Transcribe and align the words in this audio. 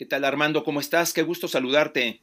¿Qué 0.00 0.06
tal 0.06 0.24
Armando? 0.24 0.64
¿Cómo 0.64 0.80
estás? 0.80 1.12
Qué 1.12 1.22
gusto 1.22 1.46
saludarte. 1.46 2.22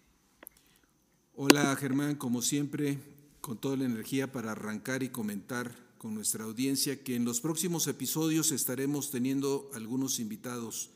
Hola 1.36 1.76
Germán, 1.76 2.16
como 2.16 2.42
siempre, 2.42 2.98
con 3.40 3.60
toda 3.60 3.78
la 3.78 3.86
energía 3.86 4.32
para 4.32 4.54
arrancar 4.54 5.04
y 5.04 5.10
comentar 5.10 5.76
con 6.00 6.16
nuestra 6.16 6.46
audiencia 6.46 7.04
que 7.04 7.14
en 7.14 7.24
los 7.24 7.40
próximos 7.40 7.86
episodios 7.86 8.52
estaremos 8.52 9.12
teniendo 9.12 9.70
algunos 9.76 10.20
invitados. 10.20 10.90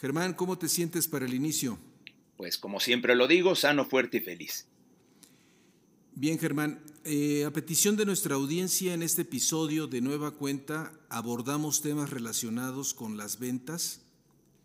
Germán, 0.00 0.34
¿cómo 0.34 0.58
te 0.58 0.68
sientes 0.68 1.08
para 1.08 1.26
el 1.26 1.34
inicio? 1.34 1.76
Pues 2.36 2.56
como 2.56 2.78
siempre 2.78 3.16
lo 3.16 3.26
digo, 3.26 3.56
sano, 3.56 3.84
fuerte 3.84 4.18
y 4.18 4.20
feliz. 4.20 4.68
Bien, 6.14 6.38
Germán, 6.38 6.84
eh, 7.04 7.44
a 7.44 7.50
petición 7.52 7.96
de 7.96 8.06
nuestra 8.06 8.36
audiencia 8.36 8.94
en 8.94 9.02
este 9.02 9.22
episodio 9.22 9.88
de 9.88 10.00
Nueva 10.00 10.30
Cuenta 10.30 10.92
abordamos 11.08 11.82
temas 11.82 12.10
relacionados 12.10 12.94
con 12.94 13.16
las 13.16 13.40
ventas, 13.40 14.01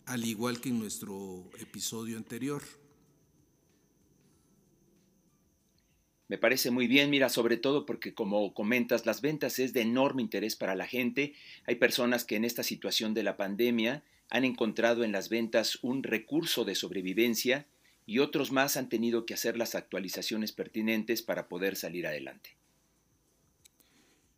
al 0.07 0.25
igual 0.25 0.61
que 0.61 0.69
en 0.69 0.79
nuestro 0.79 1.49
episodio 1.59 2.17
anterior. 2.17 2.63
Me 6.29 6.37
parece 6.37 6.71
muy 6.71 6.87
bien, 6.87 7.09
mira, 7.09 7.29
sobre 7.29 7.57
todo 7.57 7.85
porque 7.85 8.13
como 8.13 8.53
comentas, 8.53 9.05
las 9.05 9.21
ventas 9.21 9.59
es 9.59 9.73
de 9.73 9.81
enorme 9.81 10.21
interés 10.21 10.55
para 10.55 10.75
la 10.75 10.87
gente. 10.87 11.33
Hay 11.65 11.75
personas 11.75 12.23
que 12.23 12.37
en 12.37 12.45
esta 12.45 12.63
situación 12.63 13.13
de 13.13 13.23
la 13.23 13.37
pandemia 13.37 14.03
han 14.29 14.45
encontrado 14.45 15.03
en 15.03 15.11
las 15.11 15.29
ventas 15.29 15.77
un 15.81 16.03
recurso 16.03 16.65
de 16.65 16.75
sobrevivencia 16.75 17.67
y 18.05 18.19
otros 18.19 18.51
más 18.51 18.77
han 18.77 18.89
tenido 18.89 19.25
que 19.25 19.33
hacer 19.33 19.57
las 19.57 19.75
actualizaciones 19.75 20.53
pertinentes 20.53 21.21
para 21.21 21.49
poder 21.49 21.75
salir 21.75 22.07
adelante. 22.07 22.55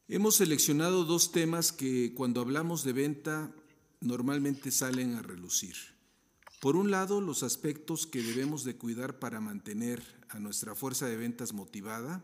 Hemos 0.07 0.37
seleccionado 0.37 1.05
dos 1.05 1.31
temas 1.31 1.71
que 1.71 2.13
cuando 2.15 2.41
hablamos 2.41 2.83
de 2.83 2.93
venta 2.93 3.53
normalmente 4.01 4.71
salen 4.71 5.15
a 5.15 5.21
relucir. 5.21 5.75
Por 6.59 6.75
un 6.75 6.91
lado, 6.91 7.21
los 7.21 7.43
aspectos 7.43 8.05
que 8.05 8.21
debemos 8.21 8.63
de 8.63 8.75
cuidar 8.75 9.19
para 9.19 9.39
mantener 9.39 10.03
a 10.29 10.39
nuestra 10.39 10.75
fuerza 10.75 11.07
de 11.07 11.17
ventas 11.17 11.53
motivada 11.53 12.23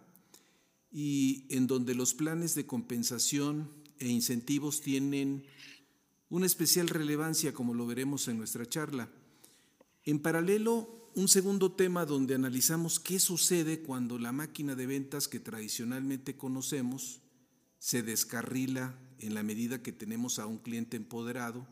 y 0.91 1.45
en 1.50 1.67
donde 1.67 1.95
los 1.95 2.13
planes 2.13 2.53
de 2.55 2.66
compensación 2.66 3.69
e 4.00 4.08
incentivos 4.08 4.81
tienen 4.81 5.45
una 6.30 6.45
especial 6.45 6.89
relevancia 6.89 7.53
como 7.53 7.73
lo 7.73 7.85
veremos 7.88 8.28
en 8.28 8.38
nuestra 8.38 8.66
charla. 8.66 9.09
En 10.03 10.19
paralelo, 10.19 11.11
un 11.16 11.30
segundo 11.30 11.72
tema 11.72 12.05
donde 12.05 12.35
analizamos 12.35 13.00
qué 13.00 13.19
sucede 13.19 13.81
cuando 13.81 14.19
la 14.19 14.33
máquina 14.33 14.75
de 14.75 14.85
ventas 14.85 15.30
que 15.30 15.39
tradicionalmente 15.39 16.35
conocemos 16.35 17.22
se 17.80 18.03
descarrila 18.03 19.00
en 19.26 19.34
la 19.34 19.44
medida 19.44 19.81
que 19.81 19.92
tenemos 19.92 20.40
a 20.40 20.45
un 20.45 20.58
cliente 20.58 20.98
empoderado 20.98 21.66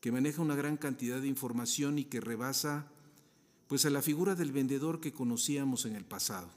que 0.00 0.12
maneja 0.12 0.42
una 0.42 0.56
gran 0.56 0.76
cantidad 0.76 1.20
de 1.20 1.28
información 1.28 1.98
y 1.98 2.04
que 2.04 2.20
rebasa 2.20 2.86
pues 3.68 3.84
a 3.84 3.90
la 3.90 4.02
figura 4.02 4.34
del 4.34 4.50
vendedor 4.50 5.00
que 5.00 5.12
conocíamos 5.12 5.84
en 5.84 5.94
el 5.94 6.04
pasado. 6.04 6.50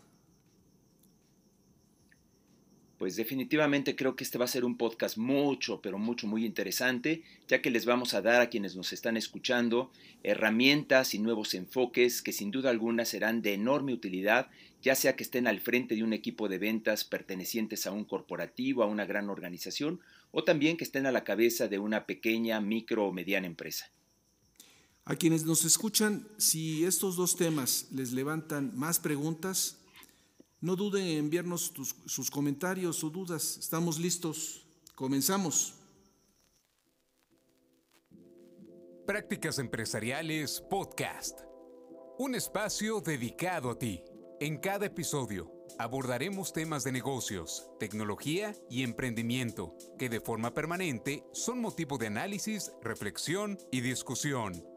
Pues 2.97 3.17
definitivamente 3.17 3.97
creo 3.97 4.15
que 4.15 4.23
este 4.23 4.37
va 4.37 4.45
a 4.45 4.47
ser 4.47 4.63
un 4.63 4.77
podcast 4.77 5.17
mucho, 5.17 5.81
pero 5.81 5.99
mucho, 5.99 6.25
muy 6.25 6.45
interesante, 6.45 7.21
ya 7.49 7.61
que 7.61 7.69
les 7.69 7.85
vamos 7.85 8.13
a 8.13 8.21
dar 8.21 8.39
a 8.39 8.49
quienes 8.49 8.77
nos 8.77 8.93
están 8.93 9.17
escuchando 9.17 9.91
herramientas 10.23 11.13
y 11.13 11.19
nuevos 11.19 11.53
enfoques 11.53 12.21
que 12.21 12.31
sin 12.31 12.49
duda 12.49 12.69
alguna 12.69 13.03
serán 13.03 13.41
de 13.41 13.55
enorme 13.55 13.93
utilidad, 13.93 14.49
ya 14.81 14.95
sea 14.95 15.17
que 15.17 15.23
estén 15.23 15.47
al 15.47 15.59
frente 15.59 15.95
de 15.95 16.03
un 16.03 16.13
equipo 16.13 16.47
de 16.47 16.59
ventas 16.59 17.03
pertenecientes 17.03 17.85
a 17.87 17.91
un 17.91 18.05
corporativo, 18.05 18.83
a 18.83 18.87
una 18.87 19.05
gran 19.05 19.29
organización, 19.29 19.99
o 20.35 20.43
también 20.43 20.75
que 20.75 20.83
estén 20.83 21.05
a 21.05 21.11
la 21.11 21.23
cabeza 21.23 21.67
de 21.67 21.77
una 21.77 22.05
pequeña, 22.07 22.59
micro 22.59 23.05
o 23.05 23.13
mediana 23.13 23.45
empresa. 23.45 23.85
A 25.05 25.15
quienes 25.15 25.45
nos 25.45 25.63
escuchan, 25.63 26.27
si 26.37 26.85
estos 26.85 27.15
dos 27.15 27.35
temas 27.35 27.87
les 27.91 28.13
levantan 28.13 28.75
más 28.75 28.99
preguntas, 28.99 29.77
no 30.59 30.75
duden 30.75 31.05
en 31.05 31.17
enviarnos 31.19 31.71
sus 32.05 32.31
comentarios 32.31 33.03
o 33.03 33.09
dudas. 33.09 33.57
Estamos 33.57 33.99
listos. 33.99 34.65
Comenzamos. 34.95 35.75
Prácticas 39.05 39.59
Empresariales 39.59 40.63
Podcast. 40.67 41.41
Un 42.17 42.33
espacio 42.33 43.01
dedicado 43.01 43.69
a 43.69 43.77
ti. 43.77 44.01
En 44.39 44.57
cada 44.57 44.87
episodio 44.87 45.52
abordaremos 45.77 46.53
temas 46.53 46.83
de 46.83 46.91
negocios, 46.91 47.69
tecnología 47.79 48.55
y 48.69 48.83
emprendimiento 48.83 49.75
que 49.97 50.09
de 50.09 50.19
forma 50.19 50.53
permanente 50.53 51.23
son 51.33 51.59
motivo 51.59 51.97
de 51.97 52.07
análisis, 52.07 52.71
reflexión 52.81 53.57
y 53.71 53.81
discusión. 53.81 54.72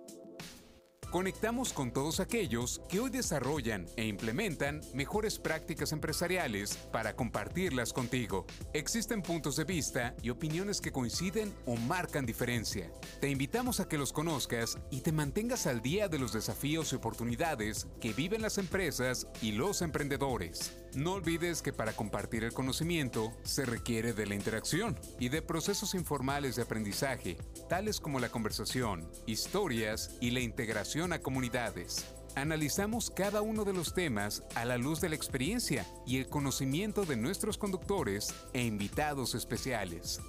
Conectamos 1.16 1.72
con 1.72 1.92
todos 1.92 2.20
aquellos 2.20 2.82
que 2.90 3.00
hoy 3.00 3.08
desarrollan 3.08 3.86
e 3.96 4.04
implementan 4.06 4.82
mejores 4.92 5.38
prácticas 5.38 5.92
empresariales 5.92 6.76
para 6.92 7.16
compartirlas 7.16 7.94
contigo. 7.94 8.44
Existen 8.74 9.22
puntos 9.22 9.56
de 9.56 9.64
vista 9.64 10.14
y 10.20 10.28
opiniones 10.28 10.82
que 10.82 10.92
coinciden 10.92 11.54
o 11.64 11.76
marcan 11.76 12.26
diferencia. 12.26 12.92
Te 13.18 13.30
invitamos 13.30 13.80
a 13.80 13.88
que 13.88 13.96
los 13.96 14.12
conozcas 14.12 14.76
y 14.90 15.00
te 15.00 15.10
mantengas 15.10 15.66
al 15.66 15.80
día 15.80 16.08
de 16.08 16.18
los 16.18 16.34
desafíos 16.34 16.92
y 16.92 16.96
oportunidades 16.96 17.86
que 17.98 18.12
viven 18.12 18.42
las 18.42 18.58
empresas 18.58 19.26
y 19.40 19.52
los 19.52 19.80
emprendedores. 19.80 20.74
No 20.96 21.12
olvides 21.12 21.60
que 21.60 21.74
para 21.74 21.92
compartir 21.92 22.42
el 22.42 22.54
conocimiento 22.54 23.30
se 23.42 23.66
requiere 23.66 24.14
de 24.14 24.24
la 24.24 24.34
interacción 24.34 24.98
y 25.20 25.28
de 25.28 25.42
procesos 25.42 25.94
informales 25.94 26.56
de 26.56 26.62
aprendizaje, 26.62 27.36
tales 27.68 28.00
como 28.00 28.18
la 28.18 28.30
conversación, 28.30 29.06
historias 29.26 30.16
y 30.22 30.30
la 30.30 30.40
integración 30.40 31.12
a 31.12 31.18
comunidades. 31.18 32.06
Analizamos 32.34 33.10
cada 33.10 33.42
uno 33.42 33.66
de 33.66 33.74
los 33.74 33.92
temas 33.92 34.42
a 34.54 34.64
la 34.64 34.78
luz 34.78 35.02
de 35.02 35.10
la 35.10 35.16
experiencia 35.16 35.86
y 36.06 36.16
el 36.16 36.28
conocimiento 36.30 37.04
de 37.04 37.16
nuestros 37.16 37.58
conductores 37.58 38.34
e 38.54 38.64
invitados 38.64 39.34
especiales. 39.34 40.22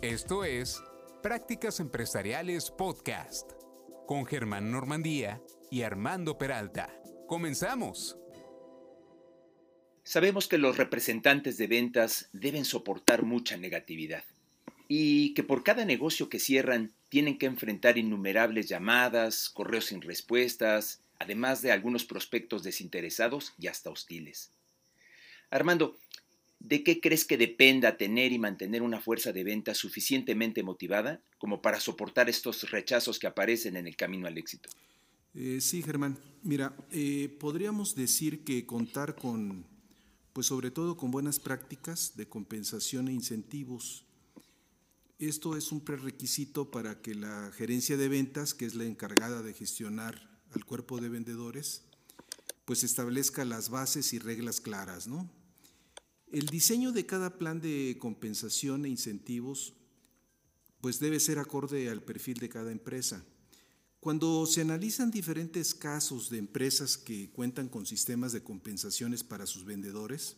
Esto 0.00 0.44
es 0.44 0.82
Prácticas 1.22 1.80
Empresariales 1.80 2.70
Podcast 2.70 3.52
con 4.06 4.24
Germán 4.24 4.70
Normandía 4.70 5.42
y 5.70 5.82
Armando 5.82 6.38
Peralta. 6.38 6.88
¡Comenzamos! 7.28 8.23
Sabemos 10.04 10.48
que 10.48 10.58
los 10.58 10.76
representantes 10.76 11.56
de 11.56 11.66
ventas 11.66 12.28
deben 12.34 12.66
soportar 12.66 13.22
mucha 13.22 13.56
negatividad 13.56 14.22
y 14.86 15.32
que 15.32 15.42
por 15.42 15.64
cada 15.64 15.86
negocio 15.86 16.28
que 16.28 16.38
cierran 16.38 16.92
tienen 17.08 17.38
que 17.38 17.46
enfrentar 17.46 17.96
innumerables 17.96 18.68
llamadas, 18.68 19.48
correos 19.48 19.86
sin 19.86 20.02
respuestas, 20.02 21.00
además 21.18 21.62
de 21.62 21.72
algunos 21.72 22.04
prospectos 22.04 22.62
desinteresados 22.62 23.54
y 23.58 23.68
hasta 23.68 23.88
hostiles. 23.88 24.50
Armando, 25.48 25.96
¿de 26.60 26.82
qué 26.82 27.00
crees 27.00 27.24
que 27.24 27.38
dependa 27.38 27.96
tener 27.96 28.30
y 28.32 28.38
mantener 28.38 28.82
una 28.82 29.00
fuerza 29.00 29.32
de 29.32 29.42
ventas 29.42 29.78
suficientemente 29.78 30.62
motivada 30.62 31.22
como 31.38 31.62
para 31.62 31.80
soportar 31.80 32.28
estos 32.28 32.70
rechazos 32.70 33.18
que 33.18 33.26
aparecen 33.26 33.76
en 33.76 33.86
el 33.86 33.96
camino 33.96 34.26
al 34.26 34.36
éxito? 34.36 34.68
Eh, 35.34 35.62
sí, 35.62 35.82
Germán. 35.82 36.18
Mira, 36.42 36.76
eh, 36.92 37.34
podríamos 37.40 37.94
decir 37.94 38.44
que 38.44 38.66
contar 38.66 39.14
con 39.14 39.64
pues 40.34 40.48
sobre 40.48 40.72
todo 40.72 40.96
con 40.96 41.12
buenas 41.12 41.38
prácticas 41.38 42.16
de 42.16 42.28
compensación 42.28 43.06
e 43.08 43.12
incentivos. 43.12 44.04
Esto 45.20 45.56
es 45.56 45.70
un 45.70 45.80
prerequisito 45.80 46.72
para 46.72 47.00
que 47.00 47.14
la 47.14 47.52
gerencia 47.52 47.96
de 47.96 48.08
ventas, 48.08 48.52
que 48.52 48.66
es 48.66 48.74
la 48.74 48.84
encargada 48.84 49.42
de 49.42 49.54
gestionar 49.54 50.42
al 50.50 50.64
cuerpo 50.64 51.00
de 51.00 51.08
vendedores, 51.08 51.82
pues 52.64 52.82
establezca 52.82 53.44
las 53.44 53.70
bases 53.70 54.12
y 54.12 54.18
reglas 54.18 54.60
claras, 54.60 55.06
¿no? 55.06 55.30
El 56.32 56.46
diseño 56.46 56.90
de 56.90 57.06
cada 57.06 57.38
plan 57.38 57.60
de 57.60 57.96
compensación 58.00 58.84
e 58.84 58.88
incentivos 58.88 59.74
pues 60.80 60.98
debe 60.98 61.20
ser 61.20 61.38
acorde 61.38 61.88
al 61.88 62.02
perfil 62.02 62.38
de 62.38 62.48
cada 62.48 62.72
empresa. 62.72 63.24
Cuando 64.04 64.44
se 64.44 64.60
analizan 64.60 65.10
diferentes 65.10 65.74
casos 65.74 66.28
de 66.28 66.36
empresas 66.36 66.98
que 66.98 67.30
cuentan 67.30 67.70
con 67.70 67.86
sistemas 67.86 68.32
de 68.32 68.42
compensaciones 68.42 69.24
para 69.24 69.46
sus 69.46 69.64
vendedores, 69.64 70.36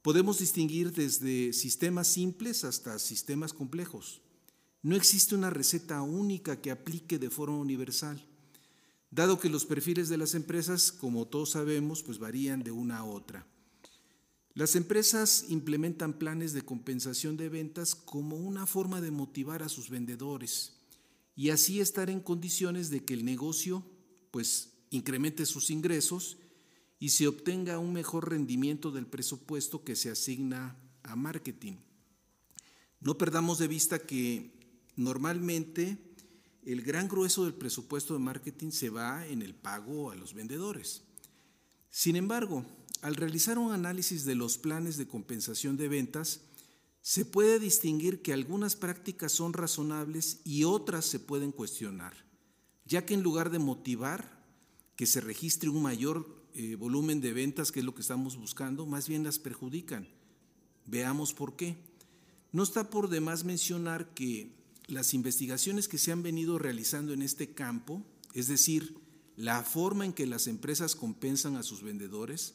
podemos 0.00 0.38
distinguir 0.38 0.94
desde 0.94 1.52
sistemas 1.52 2.08
simples 2.08 2.64
hasta 2.64 2.98
sistemas 3.00 3.52
complejos. 3.52 4.22
No 4.80 4.96
existe 4.96 5.34
una 5.34 5.50
receta 5.50 6.00
única 6.00 6.62
que 6.62 6.70
aplique 6.70 7.18
de 7.18 7.28
forma 7.28 7.58
universal, 7.58 8.26
dado 9.10 9.38
que 9.38 9.50
los 9.50 9.66
perfiles 9.66 10.08
de 10.08 10.16
las 10.16 10.34
empresas, 10.34 10.90
como 10.90 11.26
todos 11.26 11.50
sabemos, 11.50 12.02
pues 12.02 12.18
varían 12.18 12.62
de 12.62 12.70
una 12.70 12.96
a 12.96 13.04
otra. 13.04 13.46
Las 14.54 14.74
empresas 14.74 15.44
implementan 15.50 16.14
planes 16.14 16.54
de 16.54 16.62
compensación 16.62 17.36
de 17.36 17.50
ventas 17.50 17.94
como 17.94 18.36
una 18.36 18.64
forma 18.64 19.02
de 19.02 19.10
motivar 19.10 19.62
a 19.62 19.68
sus 19.68 19.90
vendedores 19.90 20.77
y 21.38 21.50
así 21.50 21.80
estar 21.80 22.10
en 22.10 22.18
condiciones 22.18 22.90
de 22.90 23.04
que 23.04 23.14
el 23.14 23.24
negocio 23.24 23.84
pues 24.32 24.72
incremente 24.90 25.46
sus 25.46 25.70
ingresos 25.70 26.36
y 26.98 27.10
se 27.10 27.28
obtenga 27.28 27.78
un 27.78 27.92
mejor 27.92 28.28
rendimiento 28.28 28.90
del 28.90 29.06
presupuesto 29.06 29.84
que 29.84 29.94
se 29.94 30.10
asigna 30.10 30.76
a 31.04 31.14
marketing. 31.14 31.76
No 32.98 33.16
perdamos 33.18 33.58
de 33.60 33.68
vista 33.68 34.00
que 34.00 34.50
normalmente 34.96 35.96
el 36.64 36.82
gran 36.82 37.06
grueso 37.06 37.44
del 37.44 37.54
presupuesto 37.54 38.14
de 38.14 38.18
marketing 38.18 38.72
se 38.72 38.90
va 38.90 39.24
en 39.24 39.40
el 39.40 39.54
pago 39.54 40.10
a 40.10 40.16
los 40.16 40.34
vendedores. 40.34 41.04
Sin 41.88 42.16
embargo, 42.16 42.66
al 43.00 43.14
realizar 43.14 43.58
un 43.58 43.70
análisis 43.70 44.24
de 44.24 44.34
los 44.34 44.58
planes 44.58 44.96
de 44.96 45.06
compensación 45.06 45.76
de 45.76 45.86
ventas, 45.86 46.40
se 47.08 47.24
puede 47.24 47.58
distinguir 47.58 48.20
que 48.20 48.34
algunas 48.34 48.76
prácticas 48.76 49.32
son 49.32 49.54
razonables 49.54 50.42
y 50.44 50.64
otras 50.64 51.06
se 51.06 51.18
pueden 51.18 51.52
cuestionar, 51.52 52.12
ya 52.84 53.06
que 53.06 53.14
en 53.14 53.22
lugar 53.22 53.48
de 53.48 53.58
motivar 53.58 54.44
que 54.94 55.06
se 55.06 55.22
registre 55.22 55.70
un 55.70 55.80
mayor 55.80 56.44
eh, 56.52 56.74
volumen 56.74 57.22
de 57.22 57.32
ventas, 57.32 57.72
que 57.72 57.80
es 57.80 57.86
lo 57.86 57.94
que 57.94 58.02
estamos 58.02 58.36
buscando, 58.36 58.84
más 58.84 59.08
bien 59.08 59.24
las 59.24 59.38
perjudican. 59.38 60.06
Veamos 60.84 61.32
por 61.32 61.56
qué. 61.56 61.78
No 62.52 62.62
está 62.62 62.90
por 62.90 63.08
demás 63.08 63.42
mencionar 63.42 64.12
que 64.12 64.52
las 64.86 65.14
investigaciones 65.14 65.88
que 65.88 65.96
se 65.96 66.12
han 66.12 66.22
venido 66.22 66.58
realizando 66.58 67.14
en 67.14 67.22
este 67.22 67.54
campo, 67.54 68.04
es 68.34 68.48
decir, 68.48 68.98
la 69.34 69.62
forma 69.62 70.04
en 70.04 70.12
que 70.12 70.26
las 70.26 70.46
empresas 70.46 70.94
compensan 70.94 71.56
a 71.56 71.62
sus 71.62 71.82
vendedores, 71.82 72.52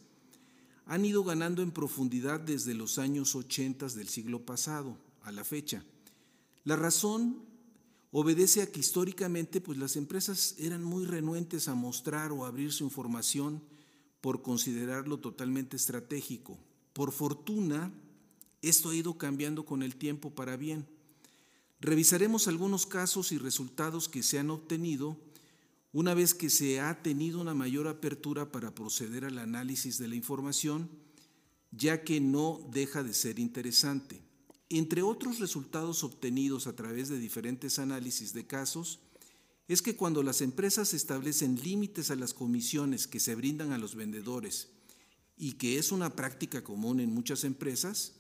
han 0.86 1.06
ido 1.06 1.24
ganando 1.24 1.62
en 1.62 1.72
profundidad 1.72 2.40
desde 2.40 2.74
los 2.74 2.98
años 2.98 3.36
80 3.36 3.88
del 3.90 4.10
siglo 4.10 4.46
pasado 4.46 4.98
a 5.22 5.32
la 5.32 5.44
fecha. 5.44 5.84
La 6.66 6.76
razón 6.76 7.44
obedece 8.12 8.62
a 8.62 8.72
que 8.72 8.80
históricamente 8.80 9.62
pues, 9.62 9.78
las 9.78 9.96
empresas 9.96 10.56
eran 10.60 10.84
muy 10.84 11.06
renuentes 11.06 11.68
a 11.68 11.76
mostrar 11.76 12.32
o 12.32 12.46
abrir 12.46 12.72
su 12.72 12.84
información 12.84 13.62
por 14.22 14.42
considerarlo 14.42 15.20
totalmente 15.20 15.76
estratégico. 15.76 16.58
Por 16.94 17.12
fortuna, 17.12 17.92
esto 18.62 18.90
ha 18.90 18.96
ido 18.96 19.18
cambiando 19.18 19.66
con 19.66 19.84
el 19.84 19.96
tiempo 19.96 20.30
para 20.30 20.56
bien. 20.56 20.88
Revisaremos 21.82 22.48
algunos 22.48 22.86
casos 22.86 23.34
y 23.34 23.38
resultados 23.38 24.08
que 24.08 24.24
se 24.24 24.40
han 24.40 24.52
obtenido 24.52 25.18
una 25.94 26.16
vez 26.16 26.34
que 26.34 26.50
se 26.50 26.82
ha 26.82 27.02
tenido 27.04 27.40
una 27.40 27.54
mayor 27.54 27.88
apertura 27.88 28.52
para 28.52 28.74
proceder 28.74 29.26
al 29.26 29.38
análisis 29.38 30.00
de 30.00 30.08
la 30.08 30.16
información, 30.16 30.90
ya 31.72 32.04
que 32.04 32.20
no 32.20 32.68
deja 32.72 33.04
de 33.04 33.14
ser 33.14 33.38
interesante. 33.40 34.22
Entre 34.70 35.04
otros 35.04 35.40
resultados 35.40 36.04
obtenidos 36.04 36.66
a 36.66 36.76
través 36.76 37.10
de 37.10 37.20
diferentes 37.20 37.78
análisis 37.78 38.34
de 38.34 38.48
casos, 38.48 39.00
es 39.68 39.84
que 39.84 39.96
cuando 39.96 40.24
las 40.24 40.42
empresas 40.42 40.96
establecen 40.96 41.62
límites 41.64 42.10
a 42.10 42.16
las 42.16 42.34
comisiones 42.34 43.08
que 43.08 43.20
se 43.20 43.36
brindan 43.36 43.72
a 43.72 43.78
los 43.78 43.96
vendedores, 43.96 44.70
y 45.38 45.54
que 45.54 45.78
es 45.78 45.92
una 45.92 46.16
práctica 46.16 46.64
común 46.64 47.00
en 47.00 47.14
muchas 47.14 47.44
empresas, 47.44 48.14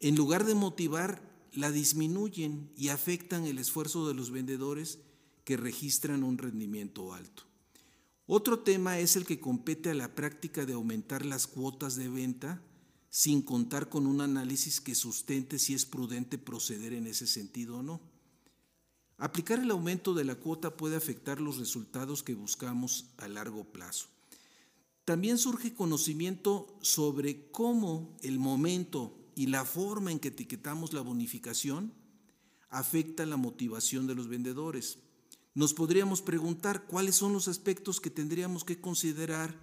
en 0.00 0.16
lugar 0.16 0.44
de 0.44 0.54
motivar, 0.54 1.22
la 1.52 1.70
disminuyen 1.70 2.70
y 2.76 2.88
afectan 2.88 3.44
el 3.44 3.58
esfuerzo 3.58 4.08
de 4.08 4.14
los 4.14 4.30
vendedores 4.30 4.98
que 5.44 5.56
registran 5.56 6.22
un 6.24 6.38
rendimiento 6.38 7.12
alto. 7.14 7.44
Otro 8.26 8.60
tema 8.60 8.98
es 8.98 9.16
el 9.16 9.26
que 9.26 9.40
compete 9.40 9.90
a 9.90 9.94
la 9.94 10.14
práctica 10.14 10.64
de 10.64 10.74
aumentar 10.74 11.26
las 11.26 11.46
cuotas 11.46 11.96
de 11.96 12.08
venta 12.08 12.62
sin 13.10 13.42
contar 13.42 13.88
con 13.88 14.06
un 14.06 14.22
análisis 14.22 14.80
que 14.80 14.94
sustente 14.94 15.58
si 15.58 15.74
es 15.74 15.84
prudente 15.84 16.38
proceder 16.38 16.94
en 16.94 17.06
ese 17.06 17.26
sentido 17.26 17.78
o 17.78 17.82
no. 17.82 18.00
Aplicar 19.18 19.58
el 19.58 19.70
aumento 19.70 20.14
de 20.14 20.24
la 20.24 20.36
cuota 20.36 20.76
puede 20.76 20.96
afectar 20.96 21.40
los 21.40 21.58
resultados 21.58 22.22
que 22.22 22.34
buscamos 22.34 23.06
a 23.18 23.28
largo 23.28 23.64
plazo. 23.64 24.06
También 25.04 25.36
surge 25.36 25.74
conocimiento 25.74 26.78
sobre 26.80 27.50
cómo 27.50 28.16
el 28.22 28.38
momento 28.38 29.18
y 29.34 29.48
la 29.48 29.64
forma 29.64 30.10
en 30.10 30.18
que 30.18 30.28
etiquetamos 30.28 30.92
la 30.92 31.02
bonificación 31.02 31.92
afecta 32.70 33.26
la 33.26 33.36
motivación 33.36 34.06
de 34.06 34.14
los 34.14 34.28
vendedores 34.28 34.98
nos 35.54 35.74
podríamos 35.74 36.22
preguntar 36.22 36.86
cuáles 36.86 37.16
son 37.16 37.32
los 37.32 37.48
aspectos 37.48 38.00
que 38.00 38.10
tendríamos 38.10 38.64
que 38.64 38.80
considerar 38.80 39.54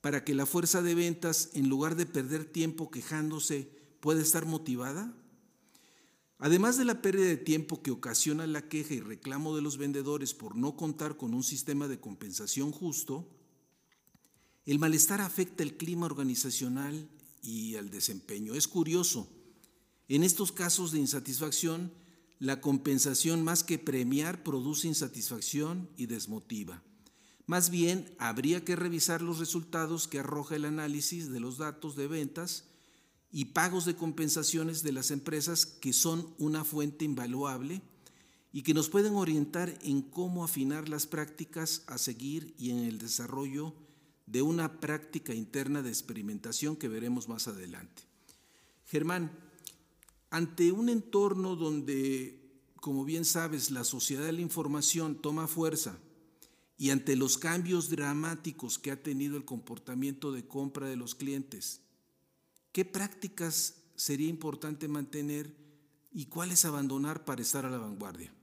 para 0.00 0.22
que 0.22 0.34
la 0.34 0.44
fuerza 0.44 0.82
de 0.82 0.94
ventas, 0.94 1.50
en 1.54 1.68
lugar 1.68 1.96
de 1.96 2.04
perder 2.04 2.44
tiempo 2.44 2.90
quejándose, 2.90 3.70
pueda 4.00 4.20
estar 4.20 4.44
motivada. 4.44 5.14
Además 6.38 6.76
de 6.76 6.84
la 6.84 7.00
pérdida 7.00 7.26
de 7.26 7.38
tiempo 7.38 7.82
que 7.82 7.90
ocasiona 7.90 8.46
la 8.46 8.68
queja 8.68 8.92
y 8.92 9.00
reclamo 9.00 9.56
de 9.56 9.62
los 9.62 9.78
vendedores 9.78 10.34
por 10.34 10.56
no 10.56 10.76
contar 10.76 11.16
con 11.16 11.32
un 11.32 11.42
sistema 11.42 11.88
de 11.88 12.00
compensación 12.00 12.70
justo, 12.70 13.26
el 14.66 14.78
malestar 14.78 15.22
afecta 15.22 15.62
el 15.62 15.78
clima 15.78 16.04
organizacional 16.04 17.08
y 17.42 17.76
al 17.76 17.88
desempeño. 17.88 18.54
Es 18.54 18.68
curioso, 18.68 19.28
en 20.08 20.22
estos 20.22 20.52
casos 20.52 20.92
de 20.92 20.98
insatisfacción, 20.98 21.92
la 22.38 22.60
compensación 22.60 23.42
más 23.42 23.64
que 23.64 23.78
premiar 23.78 24.42
produce 24.42 24.88
insatisfacción 24.88 25.88
y 25.96 26.06
desmotiva. 26.06 26.82
Más 27.46 27.70
bien, 27.70 28.14
habría 28.18 28.64
que 28.64 28.76
revisar 28.76 29.20
los 29.20 29.38
resultados 29.38 30.08
que 30.08 30.20
arroja 30.20 30.56
el 30.56 30.64
análisis 30.64 31.30
de 31.30 31.40
los 31.40 31.58
datos 31.58 31.94
de 31.94 32.08
ventas 32.08 32.64
y 33.30 33.46
pagos 33.46 33.84
de 33.84 33.96
compensaciones 33.96 34.82
de 34.82 34.92
las 34.92 35.10
empresas 35.10 35.66
que 35.66 35.92
son 35.92 36.34
una 36.38 36.64
fuente 36.64 37.04
invaluable 37.04 37.82
y 38.52 38.62
que 38.62 38.72
nos 38.72 38.88
pueden 38.88 39.16
orientar 39.16 39.76
en 39.82 40.00
cómo 40.00 40.44
afinar 40.44 40.88
las 40.88 41.06
prácticas 41.06 41.82
a 41.86 41.98
seguir 41.98 42.54
y 42.56 42.70
en 42.70 42.78
el 42.78 42.98
desarrollo 42.98 43.74
de 44.26 44.42
una 44.42 44.80
práctica 44.80 45.34
interna 45.34 45.82
de 45.82 45.90
experimentación 45.90 46.76
que 46.76 46.88
veremos 46.88 47.28
más 47.28 47.48
adelante. 47.48 48.02
Germán, 48.86 49.32
ante 50.34 50.72
un 50.72 50.88
entorno 50.88 51.54
donde, 51.54 52.40
como 52.80 53.04
bien 53.04 53.24
sabes, 53.24 53.70
la 53.70 53.84
sociedad 53.84 54.24
de 54.24 54.32
la 54.32 54.40
información 54.40 55.22
toma 55.22 55.46
fuerza 55.46 56.00
y 56.76 56.90
ante 56.90 57.14
los 57.14 57.38
cambios 57.38 57.88
dramáticos 57.88 58.80
que 58.80 58.90
ha 58.90 59.00
tenido 59.00 59.36
el 59.36 59.44
comportamiento 59.44 60.32
de 60.32 60.44
compra 60.44 60.88
de 60.88 60.96
los 60.96 61.14
clientes, 61.14 61.82
¿qué 62.72 62.84
prácticas 62.84 63.84
sería 63.94 64.28
importante 64.28 64.88
mantener 64.88 65.54
y 66.10 66.26
cuáles 66.26 66.64
abandonar 66.64 67.24
para 67.24 67.40
estar 67.40 67.64
a 67.64 67.70
la 67.70 67.78
vanguardia? 67.78 68.34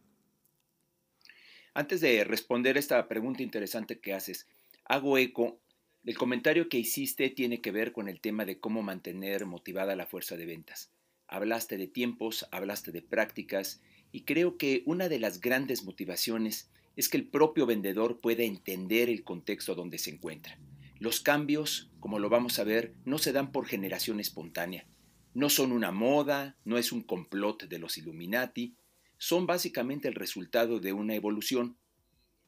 Antes 1.74 2.00
de 2.00 2.24
responder 2.24 2.78
esta 2.78 3.06
pregunta 3.10 3.44
interesante 3.44 4.00
que 4.00 4.14
haces, 4.14 4.48
hago 4.86 5.18
eco. 5.18 5.60
El 6.06 6.18
comentario 6.18 6.70
que 6.70 6.80
hiciste 6.80 7.30
tiene 7.32 7.60
que 7.60 7.72
ver 7.72 7.92
con 7.92 8.08
el 8.08 8.22
tema 8.22 8.46
de 8.46 8.62
cómo 8.62 8.82
mantener 8.82 9.46
motivada 9.46 9.98
la 9.98 10.08
fuerza 10.08 10.38
de 10.38 10.46
ventas 10.46 10.90
hablaste 11.32 11.78
de 11.78 11.88
tiempos, 11.88 12.46
hablaste 12.52 12.92
de 12.92 13.02
prácticas 13.02 13.82
y 14.12 14.22
creo 14.22 14.58
que 14.58 14.84
una 14.86 15.10
de 15.10 15.18
las 15.18 15.42
grandes 15.42 15.84
motivaciones 15.84 16.70
es 16.96 17.10
que 17.10 17.18
el 17.18 17.28
propio 17.28 17.66
vendedor 17.66 18.20
pueda 18.20 18.44
entender 18.44 19.10
el 19.10 19.24
contexto 19.24 19.74
donde 19.74 19.98
se 19.98 20.12
encuentra. 20.12 20.60
Los 21.00 21.22
cambios, 21.22 21.90
como 22.00 22.20
lo 22.20 22.30
vamos 22.30 22.60
a 22.60 22.64
ver, 22.64 22.94
no 23.06 23.18
se 23.18 23.32
dan 23.32 23.52
por 23.52 23.66
generación 23.66 24.20
espontánea. 24.20 24.86
No 25.34 25.50
son 25.50 25.72
una 25.72 25.92
moda, 25.92 26.58
no 26.66 26.78
es 26.78 26.92
un 26.92 27.02
complot 27.02 27.64
de 27.64 27.80
los 27.80 27.98
Illuminati, 27.98 28.76
son 29.18 29.48
básicamente 29.48 30.10
el 30.10 30.16
resultado 30.16 30.80
de 30.80 30.94
una 30.94 31.16
evolución. 31.16 31.78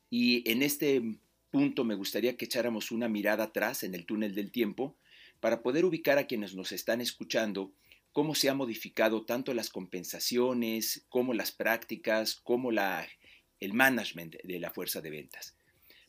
Y 0.10 0.48
en 0.50 0.62
este 0.62 1.02
punto 1.50 1.86
me 1.86 1.96
gustaría 1.96 2.36
que 2.36 2.46
echáramos 2.46 2.92
una 2.92 3.08
mirada 3.08 3.46
atrás 3.46 3.84
en 3.84 3.96
el 3.96 4.06
túnel 4.06 4.36
del 4.36 4.52
tiempo 4.52 4.98
para 5.40 5.62
poder 5.62 5.86
ubicar 5.86 6.18
a 6.18 6.28
quienes 6.28 6.56
nos 6.56 6.72
están 6.72 7.00
escuchando 7.00 7.72
cómo 8.14 8.36
se 8.36 8.48
ha 8.48 8.54
modificado 8.54 9.26
tanto 9.26 9.54
las 9.56 9.70
compensaciones, 9.70 11.04
como 11.10 11.34
las 11.34 11.52
prácticas, 11.52 12.36
como 12.36 12.70
el 12.72 13.74
management 13.74 14.36
de 14.44 14.60
la 14.60 14.70
fuerza 14.70 15.02
de 15.02 15.10
ventas. 15.10 15.56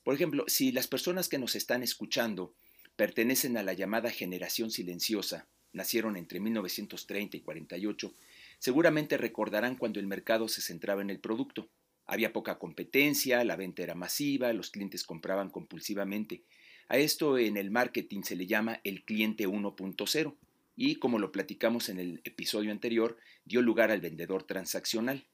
Por 0.04 0.14
ejemplo, 0.14 0.44
si 0.46 0.70
las 0.70 0.87
personas 0.87 1.30
que 1.30 1.38
nos 1.38 1.56
están 1.56 1.82
escuchando 1.82 2.54
pertenecen 2.94 3.56
a 3.56 3.62
la 3.62 3.73
llamada 3.73 4.11
generación 4.11 4.70
silenciosa, 4.70 5.49
nacieron 5.73 6.16
entre 6.16 6.40
1930 6.40 7.38
y 7.38 7.40
48, 7.40 8.14
seguramente 8.58 9.16
recordarán 9.16 9.76
cuando 9.76 9.99
el 9.99 10.06
mercado 10.06 10.46
se 10.46 10.61
centraba 10.61 11.00
en 11.00 11.08
el 11.11 11.20
producto. 11.20 11.70
Había 12.06 12.34
poca 12.34 12.58
competencia, 12.58 13.42
la 13.44 13.56
venta 13.56 13.82
era 13.82 13.94
masiva, 13.94 14.52
los 14.52 14.70
clientes 14.70 15.04
compraban 15.04 15.49
compulsivamente. 15.49 16.42
A 16.88 16.99
esto 16.99 17.38
en 17.38 17.56
el 17.56 17.70
marketing 17.70 18.23
se 18.25 18.37
le 18.37 18.46
llama 18.46 18.80
el 18.84 19.04
cliente 19.04 19.49
1.0 19.49 20.37
y, 20.76 20.97
como 20.97 21.19
lo 21.19 21.33
platicamos 21.33 21.88
en 21.88 21.99
el 21.99 22.21
episodio 22.25 22.73
anterior, 22.73 23.16
dio 23.45 23.62
lugar 23.62 23.90
al 23.90 24.00
vendedor 24.00 24.45
transaccional. 24.45 25.26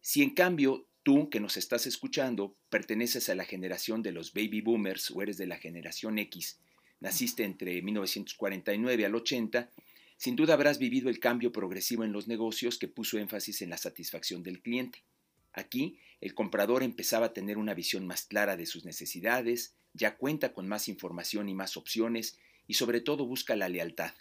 Si 0.00 0.22
en 0.22 0.30
cambio 0.30 0.86
tú 1.02 1.30
que 1.30 1.40
nos 1.40 1.56
estás 1.56 1.86
escuchando 1.86 2.54
perteneces 2.68 3.28
a 3.28 3.34
la 3.34 3.44
generación 3.44 4.02
de 4.02 4.12
los 4.12 4.32
baby 4.32 4.60
boomers 4.60 5.10
o 5.10 5.22
eres 5.22 5.36
de 5.36 5.46
la 5.46 5.56
generación 5.56 6.18
X, 6.18 6.58
naciste 7.00 7.44
entre 7.44 7.80
1949 7.82 9.06
al 9.06 9.14
80, 9.14 9.70
sin 10.16 10.36
duda 10.36 10.54
habrás 10.54 10.78
vivido 10.78 11.08
el 11.08 11.20
cambio 11.20 11.52
progresivo 11.52 12.04
en 12.04 12.12
los 12.12 12.26
negocios 12.26 12.78
que 12.78 12.88
puso 12.88 13.18
énfasis 13.18 13.62
en 13.62 13.70
la 13.70 13.76
satisfacción 13.76 14.42
del 14.42 14.62
cliente. 14.62 15.04
Aquí, 15.52 15.98
el 16.20 16.34
comprador 16.34 16.82
empezaba 16.82 17.26
a 17.26 17.32
tener 17.32 17.58
una 17.58 17.74
visión 17.74 18.06
más 18.06 18.24
clara 18.24 18.56
de 18.56 18.66
sus 18.66 18.84
necesidades, 18.84 19.74
ya 19.92 20.16
cuenta 20.16 20.52
con 20.52 20.68
más 20.68 20.88
información 20.88 21.48
y 21.48 21.54
más 21.54 21.76
opciones 21.76 22.38
y 22.66 22.74
sobre 22.74 23.00
todo 23.00 23.26
busca 23.26 23.56
la 23.56 23.68
lealtad. 23.68 24.12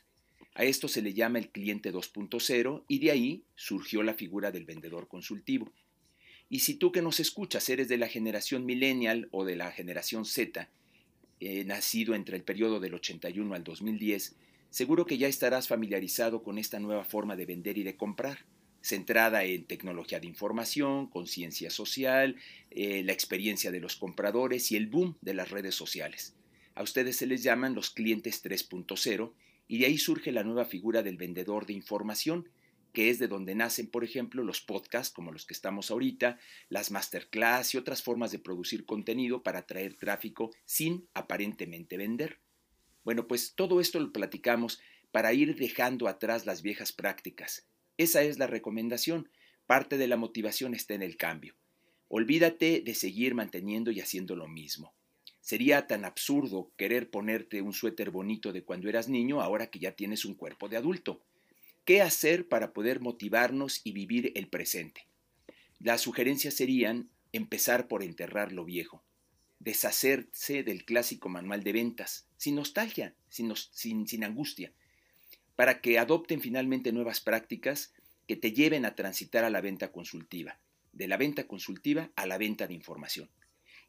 A 0.55 0.63
esto 0.63 0.87
se 0.87 1.01
le 1.01 1.13
llama 1.13 1.37
el 1.37 1.49
cliente 1.49 1.93
2.0 1.93 2.85
y 2.87 2.99
de 2.99 3.11
ahí 3.11 3.43
surgió 3.55 4.03
la 4.03 4.13
figura 4.13 4.51
del 4.51 4.63
vendedor 4.63 5.09
consultivo. 5.09 5.71
Y 6.49 6.59
si 6.59 6.75
tú 6.75 6.93
que 6.93 7.01
nos 7.01 7.19
escuchas 7.19 7.67
eres 7.67 7.89
de 7.89 7.97
la 7.97 8.07
generación 8.07 8.65
millennial 8.65 9.27
o 9.31 9.43
de 9.43 9.57
la 9.57 9.71
generación 9.71 10.23
Z, 10.23 10.69
eh, 11.41 11.65
nacido 11.65 12.15
entre 12.15 12.37
el 12.37 12.43
periodo 12.43 12.79
del 12.79 12.93
81 12.93 13.53
al 13.53 13.65
2010, 13.65 14.37
seguro 14.69 15.05
que 15.05 15.17
ya 15.17 15.27
estarás 15.27 15.67
familiarizado 15.67 16.41
con 16.41 16.57
esta 16.57 16.79
nueva 16.79 17.03
forma 17.03 17.35
de 17.35 17.45
vender 17.45 17.77
y 17.77 17.83
de 17.83 17.97
comprar, 17.97 18.45
centrada 18.81 19.43
en 19.43 19.65
tecnología 19.65 20.21
de 20.21 20.27
información, 20.27 21.07
conciencia 21.07 21.69
social, 21.69 22.37
eh, 22.71 23.03
la 23.03 23.11
experiencia 23.11 23.71
de 23.71 23.81
los 23.81 23.97
compradores 23.97 24.71
y 24.71 24.77
el 24.77 24.87
boom 24.87 25.17
de 25.19 25.33
las 25.33 25.51
redes 25.51 25.75
sociales. 25.75 26.33
A 26.75 26.83
ustedes 26.83 27.17
se 27.17 27.25
les 27.25 27.43
llaman 27.43 27.75
los 27.75 27.89
clientes 27.89 28.41
3.0 28.41 29.33
y 29.67 29.79
de 29.79 29.87
ahí 29.87 29.97
surge 29.97 30.31
la 30.31 30.43
nueva 30.43 30.65
figura 30.65 31.03
del 31.03 31.17
vendedor 31.17 31.65
de 31.65 31.73
información, 31.73 32.49
que 32.93 33.09
es 33.09 33.19
de 33.19 33.27
donde 33.27 33.55
nacen, 33.55 33.87
por 33.87 34.03
ejemplo, 34.03 34.43
los 34.43 34.61
podcasts 34.61 35.13
como 35.13 35.31
los 35.31 35.45
que 35.45 35.53
estamos 35.53 35.91
ahorita, 35.91 36.39
las 36.69 36.91
masterclass 36.91 37.73
y 37.73 37.77
otras 37.77 38.01
formas 38.01 38.31
de 38.31 38.39
producir 38.39 38.85
contenido 38.85 39.43
para 39.43 39.59
atraer 39.59 39.95
tráfico 39.95 40.51
sin 40.65 41.07
aparentemente 41.13 41.97
vender. 41.97 42.39
Bueno, 43.03 43.27
pues 43.27 43.53
todo 43.55 43.81
esto 43.81 43.99
lo 43.99 44.11
platicamos 44.11 44.79
para 45.11 45.33
ir 45.33 45.55
dejando 45.55 46.07
atrás 46.07 46.45
las 46.45 46.61
viejas 46.61 46.91
prácticas. 46.91 47.67
Esa 47.97 48.23
es 48.23 48.39
la 48.39 48.47
recomendación. 48.47 49.29
Parte 49.65 49.97
de 49.97 50.07
la 50.07 50.17
motivación 50.17 50.73
está 50.73 50.93
en 50.93 51.01
el 51.01 51.17
cambio. 51.17 51.55
Olvídate 52.07 52.81
de 52.81 52.95
seguir 52.95 53.35
manteniendo 53.35 53.91
y 53.91 53.99
haciendo 53.99 54.35
lo 54.35 54.47
mismo. 54.47 54.93
Sería 55.45 55.85
tan 55.85 56.05
absurdo 56.05 56.71
querer 56.75 57.11
ponerte 57.11 57.61
un 57.61 57.71
suéter 57.71 58.09
bonito 58.09 58.51
de 58.51 58.63
cuando 58.63 58.89
eras 58.89 59.09
niño 59.09 59.41
ahora 59.41 59.67
que 59.67 59.77
ya 59.77 59.91
tienes 59.91 60.25
un 60.25 60.33
cuerpo 60.33 60.69
de 60.69 60.77
adulto. 60.77 61.21
¿Qué 61.85 62.01
hacer 62.01 62.47
para 62.49 62.73
poder 62.73 62.99
motivarnos 62.99 63.81
y 63.83 63.91
vivir 63.91 64.31
el 64.33 64.47
presente? 64.47 65.05
Las 65.77 66.01
sugerencias 66.01 66.55
serían 66.55 67.11
empezar 67.31 67.87
por 67.87 68.01
enterrar 68.01 68.53
lo 68.53 68.65
viejo, 68.65 69.03
deshacerse 69.59 70.63
del 70.63 70.83
clásico 70.83 71.29
manual 71.29 71.63
de 71.63 71.73
ventas, 71.73 72.25
sin 72.37 72.55
nostalgia, 72.55 73.13
sin, 73.29 73.53
sin, 74.07 74.23
angustia, 74.23 74.73
para 75.55 75.79
que 75.79 75.99
adopten 75.99 76.41
finalmente 76.41 76.91
nuevas 76.91 77.21
prácticas 77.21 77.93
que 78.25 78.35
te 78.35 78.51
lleven 78.51 78.83
a 78.83 78.95
transitar 78.95 79.43
a 79.43 79.51
la 79.51 79.61
venta 79.61 79.91
consultiva, 79.91 80.57
de 80.91 81.07
la 81.07 81.17
venta 81.17 81.45
consultiva 81.45 82.09
a 82.15 82.25
la 82.25 82.39
venta 82.39 82.65
de 82.65 82.73
información. 82.73 83.29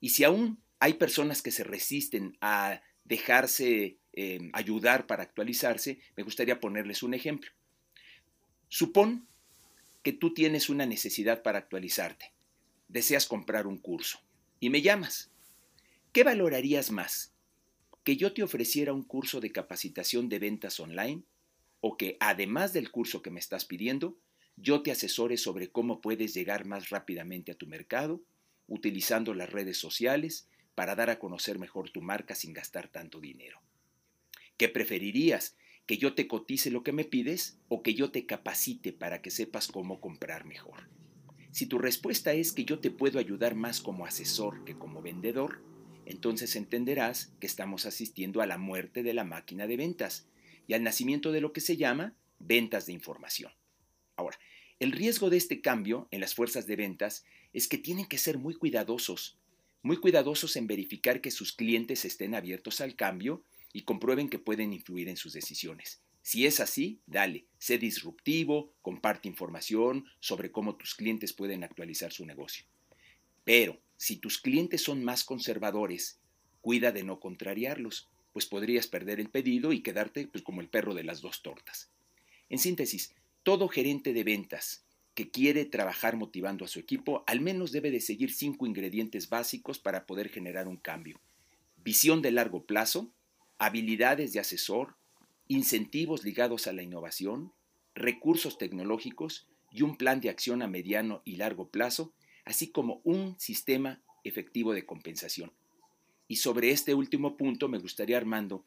Y 0.01 0.11
si 0.11 0.23
aún 0.23 0.61
hay 0.79 0.95
personas 0.95 1.43
que 1.43 1.51
se 1.51 1.65
resisten 1.65 2.37
a 2.41 2.83
dejarse 3.05 3.99
eh, 4.13 4.51
ayudar 4.53 5.07
para 5.07 5.23
actualizarse, 5.23 6.01
me 6.17 6.23
gustaría 6.23 6.61
ponerles 6.61 7.03
un 7.03 7.15
ejemplo. 7.15 7.51
Supón 8.69 9.29
que 10.03 10.13
tú 10.13 10.35
tienes 10.35 10.69
una 10.69 10.87
necesidad 10.87 11.43
para 11.43 11.59
actualizarte, 11.59 12.33
deseas 12.89 13.27
comprar 13.27 13.67
un 13.67 13.79
curso 13.79 14.21
y 14.61 14.71
me 14.71 14.83
llamas. 14.83 15.31
¿Qué 16.13 16.25
valorarías 16.25 16.91
más? 16.91 17.33
¿Que 18.03 18.17
yo 18.17 18.33
te 18.33 18.43
ofreciera 18.43 18.93
un 18.93 19.03
curso 19.03 19.41
de 19.41 19.53
capacitación 19.53 20.29
de 20.29 20.39
ventas 20.39 20.81
online 20.81 21.25
o 21.81 21.97
que 21.97 22.17
además 22.21 22.73
del 22.73 22.91
curso 22.91 23.23
que 23.23 23.31
me 23.31 23.41
estás 23.41 23.65
pidiendo, 23.65 24.17
yo 24.57 24.83
te 24.83 24.91
asesore 24.91 25.37
sobre 25.37 25.69
cómo 25.69 26.01
puedes 26.01 26.35
llegar 26.35 26.65
más 26.65 26.89
rápidamente 26.91 27.53
a 27.53 27.57
tu 27.57 27.67
mercado, 27.67 28.23
utilizando 28.67 29.35
las 29.35 29.51
redes 29.51 29.77
sociales, 29.77 30.49
para 30.77 30.95
dar 30.95 31.11
a 31.11 31.19
conocer 31.19 31.59
mejor 31.59 31.91
tu 31.91 32.03
marca 32.03 32.37
sin 32.37 32.53
gastar 32.53 32.89
tanto 32.89 33.19
dinero. 33.19 33.61
¿Qué 34.57 34.69
preferirías? 34.69 35.57
¿Que 35.87 35.97
yo 35.97 36.15
te 36.15 36.29
cotice 36.29 36.71
lo 36.71 36.85
que 36.85 36.93
me 36.93 37.05
pides 37.05 37.59
o 37.69 37.83
que 37.83 37.95
yo 37.95 38.11
te 38.11 38.27
capacite 38.27 38.93
para 38.93 39.23
que 39.23 39.31
sepas 39.31 39.69
cómo 39.69 40.01
comprar 40.01 40.45
mejor? 40.45 40.89
Si 41.51 41.67
tu 41.67 41.79
respuesta 41.79 42.35
es 42.35 42.53
que 42.53 42.67
yo 42.67 42.79
te 42.79 42.91
puedo 42.91 43.19
ayudar 43.19 43.55
más 43.55 43.81
como 43.81 44.05
asesor 44.05 44.65
que 44.65 44.77
como 44.77 45.01
vendedor, 45.01 45.63
entonces 46.05 46.55
entenderás 46.55 47.33
que 47.41 47.47
estamos 47.47 47.87
asistiendo 47.87 48.43
a 48.43 48.47
la 48.47 48.59
muerte 48.59 49.03
de 49.03 49.15
la 49.15 49.25
máquina 49.25 49.67
de 49.67 49.79
ventas 49.79 50.29
y 50.67 50.75
al 50.75 50.83
nacimiento 50.83 51.33
de 51.33 51.41
lo 51.41 51.55
que 51.55 51.63
se 51.63 51.79
llama 51.79 52.15
ventas 52.39 52.85
de 52.85 52.93
información. 52.93 53.53
Ahora, 54.17 54.39
el 54.79 54.93
riesgo 54.93 55.31
de 55.31 55.39
este 55.39 55.63
cambio 55.63 56.07
en 56.11 56.21
las 56.21 56.35
fuerzas 56.35 56.67
de 56.67 56.77
ventas 56.77 57.25
es 57.55 57.67
que 57.67 57.79
tienen 57.79 58.05
que 58.05 58.19
ser 58.19 58.37
muy 58.37 58.55
cuidadosos 58.55 59.39
muy 59.87 59.99
cuidadosos 59.99 60.57
en 60.57 60.67
verificar 60.67 61.21
que 61.21 61.31
sus 61.31 61.53
clientes 61.53 62.05
estén 62.05 62.35
abiertos 62.35 62.81
al 62.81 62.97
cambio 62.97 63.45
y 63.73 63.83
comprueben 63.83 64.29
que 64.29 64.41
pueden 64.41 64.73
influir 64.73 65.09
en 65.09 65.17
sus 65.17 65.33
decisiones. 65.33 66.03
Si 66.23 66.45
es 66.45 66.59
así, 66.59 66.99
dale, 67.07 67.47
sé 67.59 67.79
disruptivo, 67.79 68.73
comparte 68.83 69.29
información 69.29 70.07
sobre 70.19 70.51
cómo 70.51 70.75
tus 70.75 70.97
clientes 70.97 71.33
pueden 71.33 71.63
actualizar 71.63 72.13
su 72.13 72.27
negocio. 72.27 72.67
Pero 73.45 73.81
si 73.97 74.17
tus 74.17 74.39
clientes 74.39 74.83
son 74.83 75.05
más 75.05 75.23
conservadores, 75.23 76.19
cuida 76.63 76.91
de 76.91 77.05
no 77.05 77.21
contrariarlos, 77.21 78.09
pues 78.33 78.47
podrías 78.47 78.89
perder 78.89 79.21
el 79.21 79.31
pedido 79.31 79.73
y 79.73 79.83
quedarte 79.83 80.27
pues, 80.27 80.43
como 80.43 80.63
el 80.63 80.69
perro 80.69 80.95
de 80.95 81.05
las 81.05 81.21
dos 81.21 81.43
tortas. 81.43 81.91
En 82.49 82.59
síntesis, 82.59 83.15
todo 83.45 83.69
gerente 83.69 84.13
de 84.13 84.25
ventas 84.25 84.86
que 85.17 85.31
quiere 85.31 85.65
trabajar 85.65 86.15
motivando 86.15 86.67
a 86.67 86.69
su 86.69 86.79
equipo, 86.79 87.25
al 87.27 87.41
menos 87.41 87.73
debe 87.73 87.91
de 87.91 88.03
seguir 88.03 88.31
cinco 88.35 88.67
ingredientes 88.67 89.31
básicos 89.31 89.79
para 89.79 90.05
poder 90.05 90.29
generar 90.29 90.69
un 90.69 90.77
cambio. 90.77 91.23
Visión 91.83 92.21
de 92.21 92.33
largo 92.33 92.67
plazo, 92.67 93.11
habilidades 93.57 94.35
de 94.35 94.41
asesor, 94.41 94.95
incentivos 95.49 96.23
ligados 96.23 96.67
a 96.67 96.75
la 96.75 96.83
innovación, 96.83 97.55
recursos 97.95 98.59
tecnológicos 98.59 99.49
y 99.71 99.81
un 99.81 99.97
plan 99.97 100.21
de 100.21 100.29
acción 100.29 100.61
a 100.61 100.69
mediano 100.69 101.23
y 101.25 101.37
largo 101.37 101.71
plazo, 101.71 102.13
así 102.45 102.71
como 102.71 103.01
un 103.03 103.41
sistema 103.41 104.03
efectivo 104.23 104.75
de 104.75 104.85
compensación. 104.85 105.51
Y 106.29 106.37
sobre 106.37 106.73
este 106.73 106.93
último 106.93 107.39
punto 107.39 107.69
me 107.69 107.79
gustaría, 107.79 108.19
Armando, 108.19 108.67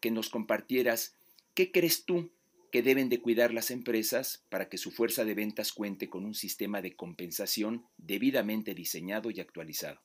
que 0.00 0.10
nos 0.10 0.30
compartieras 0.30 1.14
qué 1.52 1.70
crees 1.70 2.06
tú 2.06 2.30
que 2.70 2.82
deben 2.82 3.08
de 3.08 3.20
cuidar 3.20 3.52
las 3.52 3.70
empresas 3.70 4.44
para 4.48 4.68
que 4.68 4.78
su 4.78 4.90
fuerza 4.90 5.24
de 5.24 5.34
ventas 5.34 5.72
cuente 5.72 6.08
con 6.08 6.24
un 6.24 6.34
sistema 6.34 6.80
de 6.82 6.96
compensación 6.96 7.86
debidamente 7.96 8.74
diseñado 8.74 9.30
y 9.30 9.40
actualizado. 9.40 10.00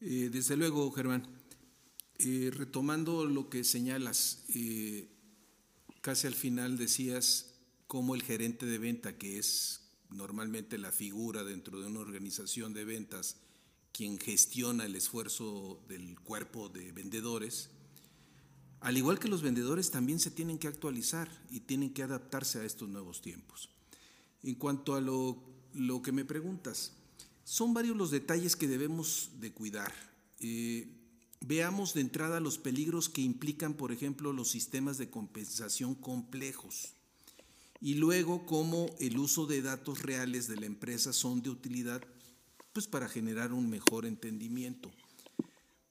Eh, 0.00 0.30
desde 0.32 0.56
luego, 0.56 0.90
Germán. 0.90 1.28
Eh, 2.18 2.50
retomando 2.52 3.24
lo 3.24 3.48
que 3.48 3.64
señalas, 3.64 4.44
eh, 4.54 5.08
casi 6.00 6.26
al 6.26 6.34
final 6.34 6.76
decías 6.76 7.54
cómo 7.86 8.14
el 8.14 8.22
gerente 8.22 8.64
de 8.64 8.78
venta, 8.78 9.18
que 9.18 9.38
es 9.38 9.90
normalmente 10.10 10.78
la 10.78 10.92
figura 10.92 11.42
dentro 11.42 11.80
de 11.80 11.86
una 11.86 12.00
organización 12.00 12.74
de 12.74 12.84
ventas, 12.84 13.38
quien 13.92 14.18
gestiona 14.18 14.86
el 14.86 14.96
esfuerzo 14.96 15.84
del 15.88 16.18
cuerpo 16.20 16.68
de 16.68 16.92
vendedores, 16.92 17.70
al 18.82 18.96
igual 18.96 19.18
que 19.18 19.28
los 19.28 19.42
vendedores 19.42 19.90
también 19.90 20.18
se 20.18 20.30
tienen 20.30 20.58
que 20.58 20.68
actualizar 20.68 21.28
y 21.50 21.60
tienen 21.60 21.94
que 21.94 22.02
adaptarse 22.02 22.58
a 22.58 22.64
estos 22.64 22.88
nuevos 22.88 23.22
tiempos. 23.22 23.70
En 24.42 24.56
cuanto 24.56 24.94
a 24.96 25.00
lo, 25.00 25.38
que 26.02 26.10
me 26.10 26.24
preguntas, 26.24 26.92
son 27.44 27.74
varios 27.74 27.96
los 27.96 28.10
detalles 28.10 28.56
que 28.56 28.66
debemos 28.66 29.30
de 29.40 29.52
cuidar. 29.52 29.92
Eh, 30.40 30.88
veamos 31.40 31.94
de 31.94 32.00
entrada 32.00 32.40
los 32.40 32.58
peligros 32.58 33.08
que 33.08 33.20
implican, 33.20 33.74
por 33.74 33.92
ejemplo, 33.92 34.32
los 34.32 34.50
sistemas 34.50 34.98
de 34.98 35.10
compensación 35.10 35.94
complejos 35.94 36.94
y 37.80 37.94
luego 37.94 38.46
cómo 38.46 38.86
el 39.00 39.18
uso 39.18 39.46
de 39.46 39.62
datos 39.62 40.02
reales 40.02 40.48
de 40.48 40.56
la 40.56 40.66
empresa 40.66 41.12
son 41.12 41.42
de 41.42 41.50
utilidad 41.50 42.02
pues, 42.72 42.86
para 42.86 43.08
generar 43.08 43.52
un 43.52 43.70
mejor 43.70 44.06
entendimiento. 44.06 44.90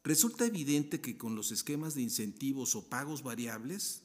Resulta 0.04 0.46
evidente 0.46 1.00
que 1.00 1.18
con 1.18 1.36
los 1.36 1.52
esquemas 1.52 1.94
de 1.94 2.02
incentivos 2.02 2.76
o 2.76 2.90
pagos 2.90 3.22
variables 3.22 4.04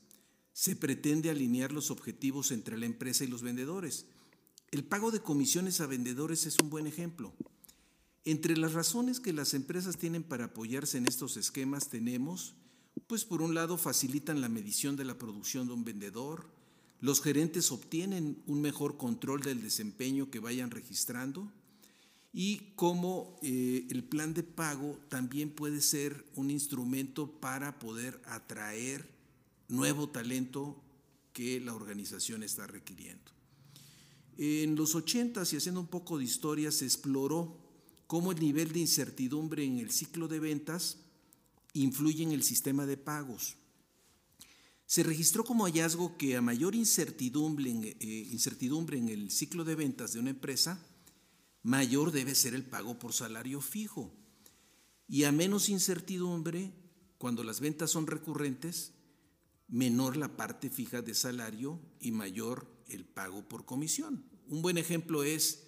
se 0.53 0.76
pretende 0.76 1.31
alinear 1.31 1.73
los 1.73 1.91
objetivos 1.91 2.50
entre 2.50 2.79
la 2.79 2.87
empresa 2.87 3.25
y 3.25 3.29
los 3.29 3.43
vendedores. 3.43 4.07
El 4.71 4.85
pago 4.85 5.11
de 5.11 5.21
comisiones 5.21 5.81
a 5.81 5.87
vendedores 5.87 6.45
es 6.47 6.57
un 6.62 6.71
buen 6.71 6.87
ejemplo. 6.87 7.35
Entre 8.25 8.57
las 8.57 8.73
razones 8.73 9.21
que 9.21 9.33
las 9.33 9.55
empresas 9.55 9.97
tienen 9.97 10.23
para 10.23 10.47
apoyarse 10.47 10.99
en 10.99 11.07
estos 11.07 11.37
esquemas 11.37 11.88
tenemos, 11.88 12.57
pues 13.07 13.25
por 13.25 13.41
un 13.41 13.55
lado 13.55 13.79
facilitan 13.79 14.41
la 14.41 14.49
medición 14.49 14.97
de 14.97 15.05
la 15.05 15.17
producción 15.17 15.67
de 15.67 15.75
un 15.75 15.85
vendedor, 15.85 16.50
los 17.00 17.23
gerentes 17.23 17.71
obtienen 17.71 18.43
un 18.47 18.62
mejor 18.62 18.97
control 18.97 19.43
del 19.43 19.62
desempeño 19.62 20.31
que 20.31 20.41
vayan 20.41 20.71
registrando, 20.71 21.53
y 22.38 22.75
cómo 22.76 23.38
eh, 23.40 23.87
el 23.88 24.05
plan 24.05 24.35
de 24.35 24.43
pago 24.43 24.99
también 25.09 25.49
puede 25.49 25.81
ser 25.81 26.23
un 26.35 26.50
instrumento 26.50 27.40
para 27.40 27.78
poder 27.78 28.21
atraer 28.26 29.09
nuevo 29.69 30.11
talento 30.11 30.78
que 31.33 31.61
la 31.61 31.75
organización 31.75 32.43
está 32.43 32.66
requiriendo. 32.66 33.33
En 34.37 34.76
los 34.76 34.95
80 34.95 35.45
y 35.50 35.57
haciendo 35.57 35.81
un 35.81 35.87
poco 35.87 36.19
de 36.19 36.25
historia 36.25 36.71
se 36.71 36.85
exploró 36.85 37.57
cómo 38.07 38.33
el 38.33 38.40
nivel 38.40 38.71
de 38.71 38.81
incertidumbre 38.81 39.64
en 39.64 39.78
el 39.78 39.90
ciclo 39.90 40.28
de 40.28 40.38
ventas 40.38 40.99
influye 41.73 42.23
en 42.23 42.33
el 42.33 42.43
sistema 42.43 42.85
de 42.85 42.99
pagos. 42.99 43.57
Se 44.85 45.02
registró 45.02 45.43
como 45.43 45.64
hallazgo 45.64 46.19
que 46.19 46.37
a 46.37 46.43
mayor 46.43 46.75
incertidumbre 46.75 47.71
en, 47.71 47.85
eh, 47.85 47.97
incertidumbre 48.31 48.99
en 48.99 49.09
el 49.09 49.31
ciclo 49.31 49.64
de 49.64 49.75
ventas 49.75 50.12
de 50.12 50.21
una 50.21 50.31
empresa, 50.31 50.87
mayor 51.67 52.13
debe 52.13 52.37
ser 52.37 52.55
el 52.55 52.63
pago 52.63 52.97
por 52.97 53.13
salario 53.13 53.61
fijo. 53.61 54.15
Y 55.09 55.25
a 55.25 55.33
menos 55.33 55.69
incertidumbre, 55.69 56.73
cuando 57.19 57.43
las 57.43 57.59
ventas 57.59 57.91
son 57.91 58.07
recurrentes, 58.07 58.93
menor 59.67 60.17
la 60.17 60.37
parte 60.37 60.71
fija 60.71 61.03
de 61.03 61.13
salario 61.13 61.81
y 61.99 62.13
mayor 62.13 62.73
el 62.87 63.05
pago 63.05 63.49
por 63.49 63.65
comisión. 63.65 64.25
Un 64.47 64.63
buen 64.63 64.79
ejemplo 64.79 65.25
es, 65.25 65.67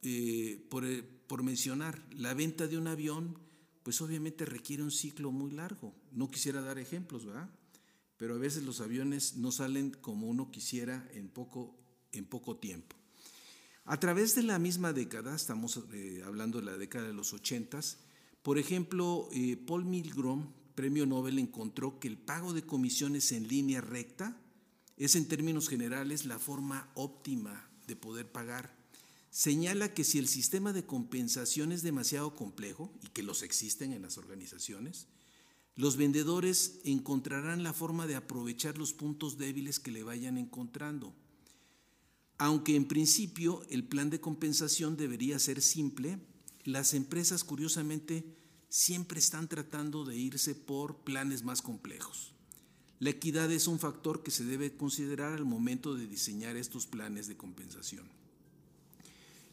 eh, 0.00 0.66
por, 0.70 0.86
por 1.26 1.42
mencionar, 1.42 2.02
la 2.16 2.32
venta 2.32 2.66
de 2.66 2.78
un 2.78 2.86
avión, 2.86 3.38
pues 3.82 4.00
obviamente 4.00 4.46
requiere 4.46 4.82
un 4.82 4.90
ciclo 4.90 5.32
muy 5.32 5.50
largo. 5.50 5.94
No 6.12 6.30
quisiera 6.30 6.62
dar 6.62 6.78
ejemplos, 6.78 7.26
¿verdad? 7.26 7.50
Pero 8.16 8.36
a 8.36 8.38
veces 8.38 8.62
los 8.62 8.80
aviones 8.80 9.36
no 9.36 9.52
salen 9.52 9.90
como 9.90 10.28
uno 10.28 10.50
quisiera 10.50 11.06
en 11.12 11.28
poco, 11.28 11.76
en 12.10 12.24
poco 12.24 12.56
tiempo. 12.56 12.99
A 13.84 13.98
través 13.98 14.34
de 14.34 14.42
la 14.42 14.58
misma 14.58 14.92
década, 14.92 15.34
estamos 15.34 15.80
eh, 15.92 16.22
hablando 16.24 16.58
de 16.60 16.66
la 16.66 16.76
década 16.76 17.06
de 17.06 17.14
los 17.14 17.32
ochentas, 17.32 17.98
por 18.42 18.58
ejemplo, 18.58 19.28
eh, 19.32 19.56
Paul 19.56 19.84
Milgrom, 19.84 20.52
premio 20.74 21.04
Nobel, 21.04 21.38
encontró 21.38 21.98
que 21.98 22.08
el 22.08 22.16
pago 22.16 22.54
de 22.54 22.62
comisiones 22.62 23.32
en 23.32 23.48
línea 23.48 23.80
recta 23.80 24.40
es 24.96 25.14
en 25.14 25.28
términos 25.28 25.68
generales 25.68 26.24
la 26.24 26.38
forma 26.38 26.90
óptima 26.94 27.70
de 27.86 27.96
poder 27.96 28.30
pagar. 28.30 28.74
Señala 29.30 29.94
que 29.94 30.04
si 30.04 30.18
el 30.18 30.26
sistema 30.26 30.72
de 30.72 30.84
compensación 30.86 31.70
es 31.72 31.82
demasiado 31.82 32.34
complejo, 32.34 32.92
y 33.02 33.08
que 33.08 33.22
los 33.22 33.42
existen 33.42 33.92
en 33.92 34.02
las 34.02 34.18
organizaciones, 34.18 35.06
los 35.76 35.96
vendedores 35.96 36.80
encontrarán 36.84 37.62
la 37.62 37.72
forma 37.72 38.06
de 38.06 38.16
aprovechar 38.16 38.76
los 38.76 38.92
puntos 38.92 39.38
débiles 39.38 39.78
que 39.80 39.90
le 39.90 40.02
vayan 40.02 40.36
encontrando. 40.36 41.14
Aunque 42.40 42.74
en 42.74 42.86
principio 42.86 43.62
el 43.68 43.84
plan 43.84 44.08
de 44.08 44.18
compensación 44.18 44.96
debería 44.96 45.38
ser 45.38 45.60
simple, 45.60 46.18
las 46.64 46.94
empresas 46.94 47.44
curiosamente 47.44 48.24
siempre 48.70 49.18
están 49.18 49.46
tratando 49.46 50.06
de 50.06 50.16
irse 50.16 50.54
por 50.54 51.04
planes 51.04 51.44
más 51.44 51.60
complejos. 51.60 52.32
La 52.98 53.10
equidad 53.10 53.52
es 53.52 53.66
un 53.66 53.78
factor 53.78 54.22
que 54.22 54.30
se 54.30 54.46
debe 54.46 54.74
considerar 54.74 55.34
al 55.34 55.44
momento 55.44 55.94
de 55.94 56.06
diseñar 56.06 56.56
estos 56.56 56.86
planes 56.86 57.28
de 57.28 57.36
compensación. 57.36 58.08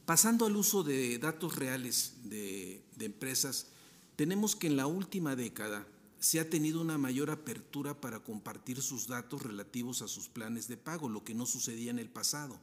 Pasando 0.05 0.45
al 0.45 0.55
uso 0.55 0.81
de 0.81 1.19
datos 1.19 1.57
reales 1.57 2.13
de, 2.23 2.81
empresas, 3.01 3.67
tenemos 4.15 4.55
que 4.55 4.67
en 4.67 4.77
la 4.77 4.87
última 4.87 5.35
década 5.35 5.85
se 6.21 6.39
ha 6.39 6.49
tenido 6.49 6.79
una 6.79 6.97
mayor 6.97 7.31
apertura 7.31 7.99
para 7.99 8.21
compartir 8.21 8.81
sus 8.81 9.07
datos 9.07 9.41
relativos 9.41 10.01
a 10.01 10.07
sus 10.07 10.29
planes 10.29 10.69
de 10.69 10.77
pago, 10.77 11.09
lo 11.09 11.25
que 11.25 11.35
no 11.35 11.45
sucedía 11.45 11.91
en 11.91 11.99
el 11.99 12.09
pasado. 12.09 12.57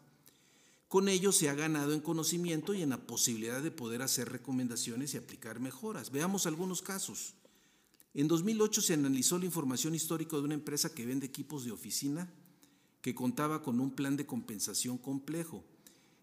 Con 0.94 1.08
ello 1.08 1.32
se 1.32 1.48
ha 1.48 1.54
ganado 1.54 1.92
en 1.92 1.98
conocimiento 1.98 2.72
y 2.72 2.80
en 2.82 2.90
la 2.90 3.04
posibilidad 3.04 3.60
de 3.60 3.72
poder 3.72 4.00
hacer 4.00 4.28
recomendaciones 4.28 5.12
y 5.12 5.16
aplicar 5.16 5.58
mejoras. 5.58 6.12
Veamos 6.12 6.46
algunos 6.46 6.82
casos. 6.82 7.34
En 8.14 8.28
2008 8.28 8.80
se 8.80 8.94
analizó 8.94 9.36
la 9.40 9.46
información 9.46 9.96
histórica 9.96 10.36
de 10.36 10.44
una 10.44 10.54
empresa 10.54 10.94
que 10.94 11.04
vende 11.04 11.26
equipos 11.26 11.64
de 11.64 11.72
oficina 11.72 12.32
que 13.00 13.12
contaba 13.12 13.60
con 13.64 13.80
un 13.80 13.90
plan 13.90 14.16
de 14.16 14.24
compensación 14.24 14.96
complejo. 14.96 15.64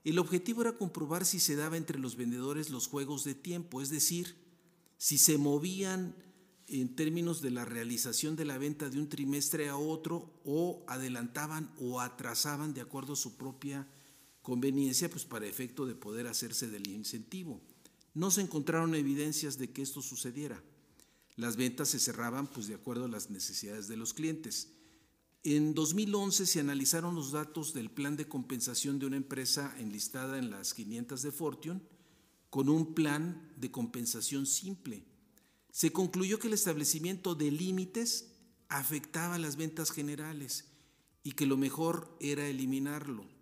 El 0.06 0.20
objetivo 0.20 0.62
era 0.62 0.78
comprobar 0.78 1.25
si 1.25 1.42
se 1.42 1.58
daba 1.58 1.75
entre 1.75 2.00
los 2.00 2.16
vendedores 2.16 2.70
los 2.70 2.88
juegos 2.88 3.25
de 3.25 3.36
tiempo, 3.36 3.82
es 3.82 3.90
decir, 3.90 4.38
si 4.98 5.18
se 5.18 5.38
movían 5.38 6.16
en 6.68 6.96
términos 6.96 7.42
de 7.42 7.51
la 7.51 7.66
realización 7.66 8.38
de 8.38 8.46
la 8.46 8.58
venta 8.58 8.90
de 8.90 9.00
un 9.00 9.10
trimestre 9.10 9.68
a 9.68 9.75
otro 9.75 10.32
o 10.46 10.86
adelantaban 10.88 11.74
o 11.78 12.00
atrasaban 12.00 12.74
de 12.74 12.80
acuerdo 12.80 13.13
a 13.13 13.18
su 13.18 13.36
propia 13.36 13.86
conveniencia 14.41 15.10
pues 15.10 15.25
para 15.25 15.48
efecto 15.48 15.86
de 15.86 15.95
poder 15.95 16.27
hacerse 16.27 16.67
del 16.67 16.88
incentivo. 16.88 17.62
No 18.13 18.31
se 18.31 18.41
encontraron 18.41 18.95
evidencias 18.95 19.57
de 19.57 19.71
que 19.71 19.81
esto 19.81 20.01
sucediera. 20.01 20.62
Las 21.36 21.55
ventas 21.55 21.89
se 21.89 22.00
cerraban 22.00 22.48
pues 22.48 22.67
de 22.67 22.75
acuerdo 22.75 23.05
a 23.05 23.10
las 23.10 23.29
necesidades 23.29 23.88
de 23.88 23.98
los 23.98 24.13
clientes. 24.13 24.69
En 25.43 25.73
2011 25.73 26.45
se 26.45 26.60
analizaron 26.60 27.15
los 27.15 27.32
datos 27.32 27.73
del 27.73 27.89
plan 27.89 28.15
de 28.15 28.27
compensación 28.27 28.99
de 28.99 29.08
una 29.08 29.17
empresa 29.17 29.73
enlistada 29.80 30.38
en 30.38 30.51
las 30.51 30.73
500 30.73 31.21
de 31.21 31.32
Fortune 31.32 31.82
con 32.49 32.69
un 32.69 32.93
plan 32.93 33.51
de 33.58 33.71
compensación 33.71 34.45
simple. 34.45 35.04
Se 35.71 35.91
concluyó 35.91 36.38
que 36.38 36.47
el 36.47 36.54
establecimiento 36.54 37.34
de 37.34 37.49
límites 37.49 38.34
afectaba 38.67 39.39
las 39.39 39.56
ventas 39.56 39.89
generales 39.89 40.65
y 41.23 41.32
que 41.32 41.45
lo 41.45 41.58
mejor 41.58 42.15
era 42.19 42.47
eliminarlo. 42.47 43.40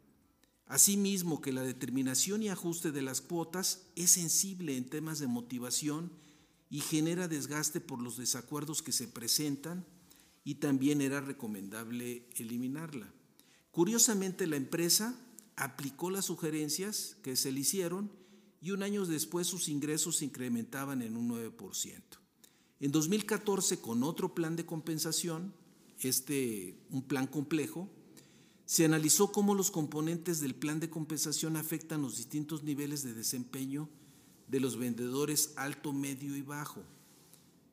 Asimismo, 0.70 1.42
que 1.42 1.52
la 1.52 1.64
determinación 1.64 2.44
y 2.44 2.50
ajuste 2.50 2.92
de 2.92 3.02
las 3.02 3.22
cuotas 3.22 3.88
es 3.96 4.12
sensible 4.12 4.78
en 4.78 4.88
temas 4.88 5.18
de 5.18 5.26
motivación 5.26 6.12
y 6.70 6.82
genera 6.82 7.28
desgaste 7.28 7.82
por 7.82 8.00
los 8.00 8.18
desacuerdos 8.18 8.84
que 8.84 8.92
se 8.92 9.08
presentan 9.08 9.84
y 10.44 10.56
también 10.56 11.02
era 11.02 11.22
recomendable 11.22 12.24
eliminarla. 12.36 13.12
Curiosamente, 13.72 14.46
la 14.46 14.58
empresa 14.58 15.20
aplicó 15.56 16.12
las 16.12 16.26
sugerencias 16.26 17.18
que 17.24 17.36
se 17.36 17.52
le 17.52 17.62
hicieron 17.62 18.12
y 18.62 18.70
un 18.70 18.84
año 18.84 19.08
después 19.08 19.48
sus 19.48 19.70
ingresos 19.70 20.18
se 20.18 20.26
incrementaban 20.26 21.02
en 21.02 21.18
un 21.18 21.30
9%. 21.30 22.02
En 22.80 22.92
2014, 22.92 23.80
con 23.82 24.04
otro 24.04 24.36
plan 24.36 24.56
de 24.56 24.68
compensación, 24.68 25.52
este, 26.00 26.78
un 26.92 27.02
plan 27.02 27.26
complejo, 27.26 27.90
se 28.70 28.86
analizó 28.86 29.32
cómo 29.32 29.56
los 29.56 29.72
componentes 29.72 30.42
del 30.42 30.54
plan 30.54 30.80
de 30.80 30.92
compensación 30.92 31.56
afectan 31.56 32.04
los 32.04 32.18
distintos 32.18 32.62
niveles 32.62 33.02
de 33.02 33.16
desempeño 33.16 33.90
de 34.48 34.60
los 34.60 34.78
vendedores 34.78 35.54
alto, 35.56 35.92
medio 35.92 36.36
y 36.36 36.44
bajo. 36.44 36.84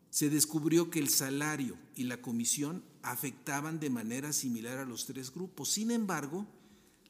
Se 0.08 0.30
descubrió 0.30 0.88
que 0.88 0.98
el 0.98 1.10
salario 1.10 1.76
y 1.96 2.04
la 2.04 2.22
comisión 2.22 2.82
afectaban 3.02 3.78
de 3.78 3.90
manera 3.90 4.32
similar 4.32 4.78
a 4.78 4.86
los 4.86 5.04
tres 5.04 5.30
grupos. 5.34 5.68
Sin 5.68 5.90
embargo, 5.90 6.46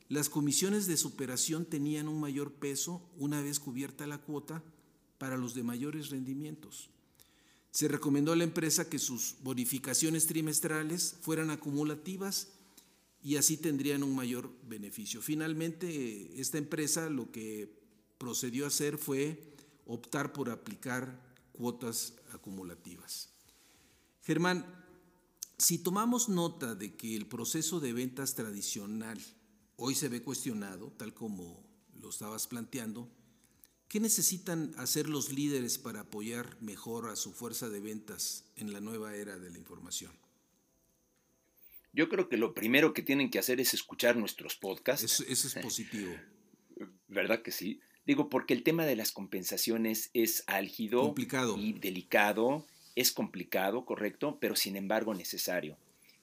las 0.09 0.29
comisiones 0.29 0.89
de 0.89 0.97
superación 0.97 1.65
tenían 1.65 2.09
un 2.09 2.19
mayor 2.19 2.55
peso 2.55 3.01
una 3.17 3.41
vez 3.41 3.61
cubierta 3.61 4.09
la 4.09 4.19
cuota 4.19 4.65
para 5.17 5.37
los 5.37 5.55
de 5.55 5.63
mayores 5.63 6.11
rendimientos. 6.11 6.91
Se 7.71 7.87
recomendó 7.87 8.33
a 8.33 8.37
la 8.37 8.43
empresa 8.43 8.89
que 8.89 8.99
sus 8.99 9.37
bonificaciones 9.45 10.27
trimestrales 10.27 11.15
fueran 11.21 11.51
acumulativas 11.51 12.49
y 13.23 13.37
así 13.37 13.57
tendrían 13.57 14.03
un 14.03 14.15
mayor 14.15 14.51
beneficio. 14.69 15.21
Finalmente, 15.21 16.41
esta 16.41 16.59
empresa 16.59 17.11
lo 17.11 17.31
que 17.31 17.71
procedió 18.19 18.65
a 18.65 18.69
hacer 18.69 18.99
fue 18.99 19.55
optar 19.87 20.33
por 20.33 20.51
aplicar 20.51 21.21
cuotas 21.53 22.15
acumulativas. 22.33 23.31
Germán, 24.23 24.65
si 25.59 25.79
tomamos 25.79 26.29
nota 26.29 26.75
de 26.75 26.97
que 26.97 27.17
el 27.17 27.27
proceso 27.27 27.81
de 27.81 27.93
ventas 27.93 28.35
tradicional 28.35 29.19
hoy 29.77 29.95
se 29.95 30.09
ve 30.09 30.23
cuestionado, 30.23 30.93
tal 30.97 31.15
como 31.15 31.65
lo 32.01 32.11
estabas 32.11 32.47
planteando, 32.47 33.09
¿qué 33.89 34.01
necesitan 34.01 34.75
hacer 34.77 35.09
los 35.09 35.33
líderes 35.33 35.79
para 35.79 36.01
apoyar 36.01 36.61
mejor 36.61 37.09
a 37.09 37.17
su 37.17 37.33
fuerza 37.33 37.69
de 37.69 37.81
ventas 37.81 38.45
en 38.57 38.73
la 38.73 38.81
nueva 38.81 39.15
era 39.15 39.39
de 39.39 39.51
la 39.51 39.59
información? 39.59 40.13
Yo 41.97 42.11
creo 42.11 42.29
que 42.29 42.37
lo 42.37 42.53
primero 42.53 42.93
que 42.93 43.01
tienen 43.01 43.31
que 43.31 43.39
hacer 43.39 43.59
es 43.59 43.73
escuchar 43.73 44.19
nuestros 44.19 44.55
podcasts. 44.55 45.03
Eso, 45.03 45.25
es 45.27 45.55
positivo. 45.63 46.15
¿Verdad 47.09 47.41
que 47.41 47.51
sí? 47.51 47.81
Digo, 48.05 48.29
porque 48.29 48.53
el 48.53 48.63
tema 48.63 48.85
de 48.85 48.97
las 48.97 49.13
compensaciones 49.13 50.11
es 50.13 50.45
álgido 50.47 51.15
y 51.57 51.73
delicado, 51.73 52.67
es 52.97 53.13
complicado, 53.13 53.87
correcto, 53.87 54.37
pero 54.39 54.57
sin 54.57 54.77
embargo 54.77 55.15
necesario. 55.15 55.79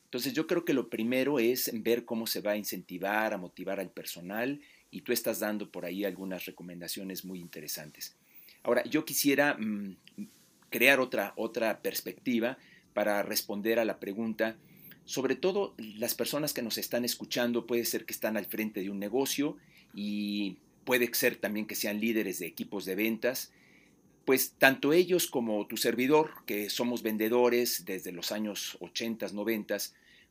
Entonces 0.05 0.33
yo 0.33 0.45
creo 0.45 0.63
que 0.63 0.75
lo 0.75 0.89
primero 0.89 1.39
es 1.39 1.71
ver 1.73 2.05
cómo 2.05 2.27
se 2.27 2.41
va 2.41 2.51
a 2.51 2.57
incentivar, 2.57 3.33
a 3.33 3.39
motivar 3.39 3.79
al 3.79 3.89
personal 3.89 4.61
y 4.91 5.01
tú 5.01 5.11
estás 5.11 5.39
dando 5.39 5.71
por 5.71 5.85
ahí 5.85 6.05
algunas 6.05 6.45
recomendaciones 6.45 7.25
muy 7.25 7.39
interesantes. 7.39 8.15
Ahora, 8.61 8.83
yo 8.83 9.05
quisiera 9.05 9.55
mm, 9.55 9.97
crear 10.69 10.99
otra, 10.99 11.33
otra 11.35 11.81
perspectiva 11.81 12.59
para 12.93 13.23
responder 13.23 13.79
a 13.79 13.85
la 13.85 13.99
pregunta 13.99 14.55
sobre 15.05 15.35
todo 15.35 15.73
las 15.77 16.15
personas 16.15 16.53
que 16.53 16.61
nos 16.61 16.77
están 16.77 17.05
escuchando, 17.05 17.65
puede 17.65 17.85
ser 17.85 18.05
que 18.05 18.13
están 18.13 18.37
al 18.37 18.45
frente 18.45 18.81
de 18.81 18.89
un 18.89 18.99
negocio 18.99 19.57
y 19.93 20.57
puede 20.85 21.13
ser 21.13 21.35
también 21.35 21.65
que 21.65 21.75
sean 21.75 21.99
líderes 21.99 22.39
de 22.39 22.47
equipos 22.47 22.85
de 22.85 22.95
ventas, 22.95 23.51
pues 24.25 24.53
tanto 24.57 24.93
ellos 24.93 25.27
como 25.27 25.67
tu 25.67 25.77
servidor, 25.77 26.45
que 26.45 26.69
somos 26.69 27.03
vendedores 27.03 27.83
desde 27.85 28.11
los 28.11 28.31
años 28.31 28.77
80, 28.79 29.27
90, 29.33 29.77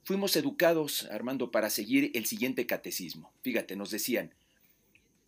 fuimos 0.03 0.37
educados, 0.37 1.09
Armando, 1.11 1.51
para 1.51 1.69
seguir 1.69 2.11
el 2.15 2.25
siguiente 2.25 2.67
catecismo. 2.67 3.33
Fíjate, 3.43 3.77
nos 3.77 3.91
decían, 3.91 4.35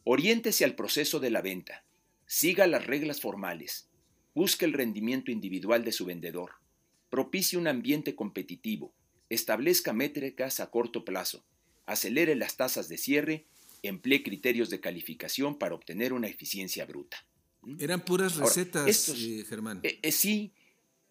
oriéntese 0.04 0.64
al 0.64 0.74
proceso 0.74 1.20
de 1.20 1.30
la 1.30 1.42
venta, 1.42 1.84
siga 2.26 2.66
las 2.66 2.86
reglas 2.86 3.20
formales, 3.20 3.88
busque 4.34 4.64
el 4.64 4.72
rendimiento 4.72 5.30
individual 5.30 5.84
de 5.84 5.92
su 5.92 6.06
vendedor, 6.06 6.52
propicie 7.10 7.58
un 7.58 7.68
ambiente 7.68 8.14
competitivo, 8.14 8.92
establezca 9.28 9.92
métricas 9.92 10.60
a 10.60 10.70
corto 10.70 11.04
plazo, 11.04 11.44
acelere 11.86 12.34
las 12.34 12.56
tasas 12.56 12.88
de 12.88 12.98
cierre 12.98 13.46
emplee 13.88 14.22
criterios 14.22 14.70
de 14.70 14.80
calificación 14.80 15.58
para 15.58 15.74
obtener 15.74 16.12
una 16.12 16.28
eficiencia 16.28 16.84
bruta. 16.86 17.24
Eran 17.78 18.04
puras 18.04 18.36
recetas, 18.36 19.08
eh, 19.08 19.44
Germán. 19.48 19.80
Eh, 19.82 19.98
eh, 20.02 20.12
sí, 20.12 20.52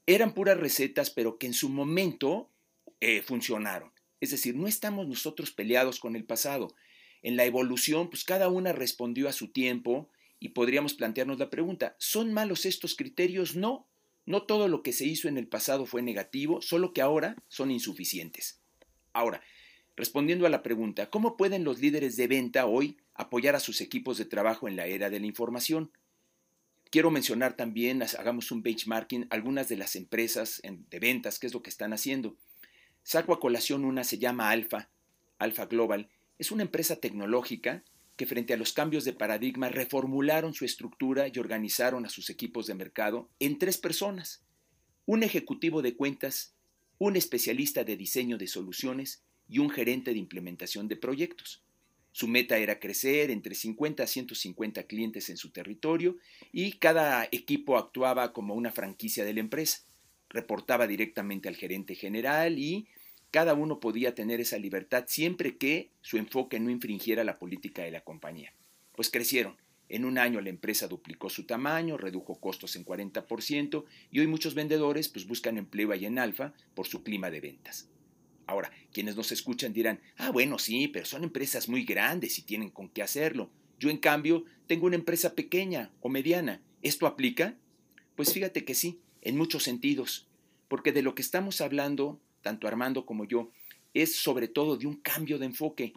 eran 0.06 0.34
puras 0.34 0.58
recetas, 0.58 1.10
pero 1.10 1.38
que 1.38 1.47
en 1.47 1.54
su 1.54 1.69
momento 1.69 2.49
funcionaron. 3.26 3.91
Es 4.21 4.32
decir, 4.32 4.56
no 4.56 4.65
estamos 4.65 5.10
nosotros 5.10 5.52
peleados 5.52 5.99
con 5.99 6.15
el 6.15 6.23
pasado. 6.23 6.73
En 7.21 7.36
la 7.36 7.43
evolución, 7.43 8.10
pues 8.10 8.23
cada 8.23 8.47
una 8.47 8.71
respondió 8.71 9.28
a 9.28 9.34
su 9.34 9.49
tiempo 9.49 10.10
y 10.39 10.49
podríamos 10.49 10.93
plantearnos 10.93 11.38
la 11.38 11.49
pregunta, 11.49 11.97
¿son 11.99 12.32
malos 12.32 12.65
estos 12.65 12.95
criterios? 12.95 13.58
No, 13.58 13.89
no 14.25 14.43
todo 14.43 14.67
lo 14.67 14.83
que 14.83 14.93
se 14.93 15.05
hizo 15.05 15.27
en 15.27 15.38
el 15.38 15.47
pasado 15.47 15.86
fue 15.86 16.01
negativo, 16.01 16.62
solo 16.62 16.93
que 16.93 17.01
ahora 17.01 17.36
son 17.47 17.71
insuficientes. 17.71 18.62
Ahora, 19.12 19.41
respondiendo 19.95 20.45
a 20.45 20.49
la 20.49 20.63
pregunta, 20.63 21.09
¿cómo 21.09 21.38
pueden 21.38 21.63
los 21.63 21.79
líderes 21.79 22.15
de 22.15 22.27
venta 22.27 22.65
hoy 22.65 22.97
apoyar 23.13 23.55
a 23.55 23.59
sus 23.59 23.81
equipos 23.81 24.17
de 24.17 24.25
trabajo 24.25 24.67
en 24.67 24.75
la 24.75 24.88
era 24.88 25.09
de 25.09 25.19
la 25.19 25.25
información? 25.25 25.91
Quiero 26.89 27.12
mencionar 27.12 27.55
también, 27.55 28.03
hagamos 28.03 28.51
un 28.51 28.62
benchmarking, 28.62 29.27
algunas 29.29 29.67
de 29.67 29.77
las 29.77 29.95
empresas 29.95 30.62
de 30.63 30.99
ventas, 30.99 31.39
qué 31.39 31.47
es 31.47 31.53
lo 31.53 31.63
que 31.63 31.69
están 31.69 31.91
haciendo. 31.91 32.38
Saco 33.01 33.33
a 33.33 33.39
colación 33.39 33.83
una, 33.83 34.03
se 34.03 34.19
llama 34.19 34.51
Alfa, 34.51 34.89
Alfa 35.39 35.65
Global. 35.65 36.09
Es 36.38 36.51
una 36.51 36.63
empresa 36.63 36.97
tecnológica 36.97 37.83
que 38.15 38.26
frente 38.26 38.54
a 38.54 38.58
los 38.58 38.73
cambios 38.73 39.06
de 39.06 39.13
paradigma 39.13 39.69
reformularon 39.69 40.54
su 40.54 40.65
estructura 40.65 41.28
y 41.28 41.39
organizaron 41.39 42.06
a 42.06 42.10
sus 42.10 42.30
equipos 42.30 42.67
de 42.67 42.76
mercado 42.76 43.30
en 43.39 43.58
tres 43.58 43.78
personas. 43.78 44.43
Un 45.06 45.23
ejecutivo 45.23 45.82
de 45.82 45.95
cuentas, 45.95 46.56
un 46.99 47.15
especialista 47.15 47.84
de 47.84 47.97
diseño 47.97 48.38
de 48.38 48.47
soluciones 48.47 49.23
y 49.47 49.60
un 49.60 49.69
gerente 49.69 50.12
de 50.12 50.19
implementación 50.19 50.88
de 50.88 50.95
proyectos. 50.95 51.63
Su 52.12 52.28
meta 52.28 52.58
era 52.58 52.80
crecer 52.80 53.32
entre 53.32 53.56
50 53.56 54.04
a 54.04 54.08
150 54.08 54.84
clientes 54.84 55.30
en 55.30 55.38
su 55.38 55.52
territorio 55.52 56.17
y 56.52 56.73
cada 56.73 57.28
equipo 57.32 57.78
actuaba 57.78 58.34
como 58.34 58.54
una 58.54 58.71
franquicia 58.71 59.26
de 59.26 59.34
la 59.34 59.39
empresa 59.39 59.84
reportaba 60.34 60.88
directamente 60.88 61.47
al 61.47 61.56
gerente 61.56 61.95
general 61.95 62.58
y 62.60 62.88
cada 63.34 63.56
uno 63.56 63.80
podía 63.80 64.13
tener 64.13 64.39
esa 64.41 64.60
libertad 64.60 65.06
siempre 65.08 65.58
que 65.58 65.89
su 66.02 66.17
enfoque 66.17 66.60
no 66.60 66.69
infringiera 66.69 67.24
la 67.24 67.39
política 67.39 67.82
de 67.82 67.89
la 67.89 68.04
compañía. 68.04 68.54
Pues 68.96 69.10
crecieron. 69.10 69.58
En 69.89 70.06
un 70.06 70.19
año 70.19 70.39
la 70.39 70.52
empresa 70.52 70.88
duplicó 70.88 71.32
su 71.32 71.48
tamaño, 71.48 71.98
redujo 71.98 72.39
costos 72.39 72.76
en 72.76 72.86
40% 72.86 73.86
y 74.12 74.19
hoy 74.19 74.28
muchos 74.28 74.54
vendedores 74.54 75.10
pues 75.10 75.26
buscan 75.26 75.58
empleo 75.58 75.91
ahí 75.91 76.06
en 76.06 76.19
Alfa 76.19 76.54
por 76.76 76.86
su 76.86 77.02
clima 77.02 77.32
de 77.32 77.41
ventas. 77.41 77.89
Ahora, 78.46 78.72
quienes 78.91 79.15
nos 79.15 79.32
escuchan 79.32 79.74
dirán, 79.74 80.00
ah, 80.17 80.30
bueno, 80.30 80.60
sí, 80.60 80.88
pero 80.88 81.08
son 81.08 81.24
empresas 81.24 81.67
muy 81.67 81.86
grandes 81.86 82.38
y 82.38 82.43
tienen 82.43 82.69
con 82.69 82.88
qué 82.88 83.02
hacerlo. 83.02 83.50
Yo, 83.80 83.89
en 83.89 83.98
cambio, 83.98 84.46
tengo 84.67 84.86
una 84.86 84.96
empresa 84.96 85.34
pequeña 85.34 85.89
o 86.02 86.10
mediana. 86.10 86.62
¿Esto 86.84 87.08
aplica? 87.08 87.56
Pues 88.15 88.32
fíjate 88.32 88.63
que 88.63 88.76
sí 88.76 89.00
en 89.24 89.38
muchos 89.38 89.63
sentidos, 89.63 90.28
porque 90.67 90.91
de 90.91 91.02
lo 91.02 91.15
que 91.15 91.24
estamos 91.24 91.62
hablando, 91.62 92.19
tanto 92.43 92.67
Armando 92.67 93.08
como 93.08 93.25
yo, 93.25 93.49
es 93.95 94.15
sobre 94.15 94.47
todo 94.47 94.77
de 94.77 94.86
un 94.86 94.97
cambio 94.97 95.39
de 95.39 95.47
enfoque. 95.47 95.93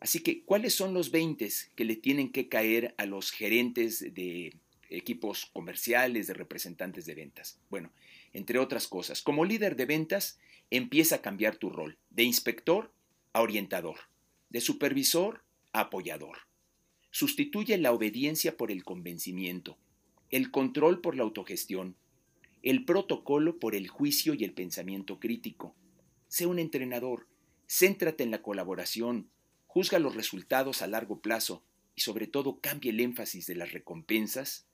Así 0.00 0.20
que, 0.20 0.42
¿cuáles 0.42 0.74
son 0.74 0.94
los 0.94 1.12
20 1.12 1.48
que 1.76 1.84
le 1.84 1.94
tienen 1.94 2.32
que 2.32 2.48
caer 2.48 2.94
a 2.98 3.06
los 3.06 3.30
gerentes 3.30 4.00
de 4.14 4.56
equipos 4.90 5.46
comerciales, 5.52 6.26
de 6.26 6.34
representantes 6.34 7.06
de 7.06 7.14
ventas? 7.14 7.60
Bueno, 7.70 7.92
entre 8.32 8.58
otras 8.58 8.88
cosas, 8.88 9.22
como 9.22 9.44
líder 9.44 9.76
de 9.76 9.86
ventas, 9.86 10.40
empieza 10.70 11.16
a 11.16 11.22
cambiar 11.22 11.56
tu 11.56 11.70
rol, 11.70 11.98
de 12.10 12.24
inspector 12.24 12.92
a 13.32 13.42
orientador, 13.42 13.98
de 14.50 14.60
supervisor 14.60 15.44
a 15.72 15.82
apoyador. 15.82 16.38
Sustituye 17.10 17.76
la 17.78 17.92
obediencia 17.92 18.56
por 18.56 18.72
el 18.72 18.84
convencimiento, 18.84 19.76
el 20.30 20.50
control 20.50 21.00
por 21.00 21.14
la 21.14 21.22
autogestión, 21.22 21.94
el 22.62 22.84
protocolo 22.84 23.58
por 23.58 23.74
el 23.74 23.88
juicio 23.88 24.34
y 24.34 24.44
el 24.44 24.52
pensamiento 24.52 25.20
crítico. 25.20 25.74
Sé 26.32 26.46
un 26.46 26.58
entrenador, 26.58 27.28
céntrate 27.68 28.24
en 28.24 28.30
la 28.30 28.40
colaboración, 28.40 29.28
juzga 29.66 29.98
los 29.98 30.14
resultados 30.14 30.80
a 30.80 30.86
largo 30.86 31.20
plazo 31.20 31.62
y 31.94 32.00
sobre 32.00 32.26
todo 32.26 32.58
cambie 32.58 32.90
el 32.90 33.00
énfasis 33.00 33.46
de 33.46 33.54
las 33.54 33.72
recompensas 33.72 34.66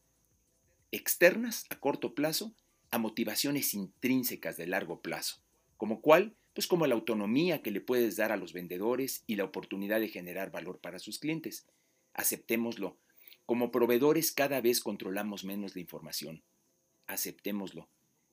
externas 0.93 1.67
a 1.71 1.81
corto 1.81 2.15
plazo 2.15 2.55
a 2.93 2.99
motivaciones 2.99 3.75
intrínsecas 3.75 4.57
de 4.57 4.69
largo 4.69 5.03
plazo, 5.03 5.43
como 5.77 6.01
cuál, 6.01 6.37
pues 6.55 6.69
como 6.69 6.87
la 6.87 6.95
autonomía 6.95 7.61
que 7.61 7.73
le 7.73 7.81
puedes 7.81 8.15
dar 8.15 8.31
a 8.31 8.37
los 8.37 8.53
vendedores 8.53 9.25
y 9.27 9.35
la 9.35 9.43
oportunidad 9.43 9.99
de 9.99 10.07
generar 10.07 10.53
valor 10.53 10.79
para 10.79 11.01
sus 11.01 11.19
clientes. 11.19 11.67
Aceptémoslo. 12.15 12.99
Como 13.47 13.73
proveedores 13.73 14.31
cada 14.31 14.61
vez 14.61 14.79
controlamos 14.79 15.43
menos 15.43 15.75
la 15.75 15.81
información 15.81 16.45
aceptémoslo. 17.09 17.89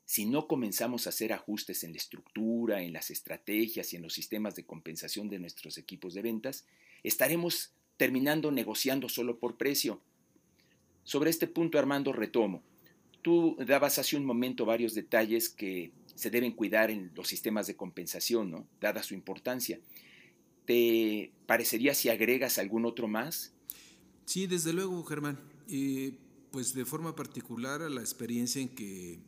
Si 0.06 0.26
no 0.26 0.48
comenzamos 0.48 1.08
a 1.08 1.10
hacer 1.10 1.34
ajustes 1.34 1.84
en 1.84 1.92
la 1.92 1.98
estructura, 1.98 2.82
en 2.82 2.94
las 2.94 3.10
estrategias 3.10 3.92
y 3.92 3.96
en 3.96 4.04
los 4.04 4.14
sistemas 4.14 4.56
de 4.56 4.64
compensación 4.64 5.30
de 5.30 5.40
nuestros 5.40 5.78
equipos 5.80 6.14
de 6.14 6.22
ventas, 6.22 6.66
estaremos 7.04 7.74
terminando 7.98 8.52
negociando 8.52 9.10
solo 9.10 9.40
por 9.40 9.58
precio. 9.58 10.02
Sobre 11.04 11.30
este 11.32 11.48
punto, 11.48 11.80
Armando, 11.80 12.14
retomo. 12.14 12.62
Tú 13.22 13.58
dabas 13.66 13.98
hace 13.98 14.16
un 14.16 14.26
momento 14.26 14.66
varios 14.66 14.94
detalles 14.94 15.50
que 15.50 15.92
se 16.14 16.30
deben 16.30 16.52
cuidar 16.52 16.92
en 16.92 17.12
los 17.16 17.28
sistemas 17.28 17.66
de 17.66 17.76
compensación, 17.76 18.52
¿no? 18.52 18.68
dada 18.80 19.02
su 19.02 19.16
importancia. 19.16 19.80
¿Te 20.66 21.32
parecería 21.48 21.94
si 21.96 22.10
agregas 22.10 22.58
algún 22.60 22.86
otro 22.86 23.08
más? 23.08 23.54
Sí, 24.26 24.46
desde 24.48 24.74
luego, 24.74 25.04
Germán. 25.04 25.40
Eh, 25.68 26.14
pues 26.52 26.74
de 26.74 26.86
forma 26.86 27.16
particular 27.16 27.82
a 27.82 27.90
la 27.90 28.02
experiencia 28.02 28.62
en 28.62 28.70
que 28.70 29.20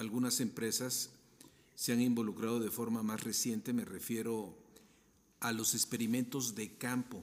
algunas 0.00 0.40
empresas 0.40 1.10
se 1.74 1.92
han 1.92 2.00
involucrado 2.00 2.58
de 2.58 2.70
forma 2.70 3.02
más 3.02 3.22
reciente, 3.22 3.74
me 3.74 3.84
refiero 3.84 4.56
a 5.40 5.52
los 5.52 5.74
experimentos 5.74 6.54
de 6.54 6.78
campo. 6.78 7.22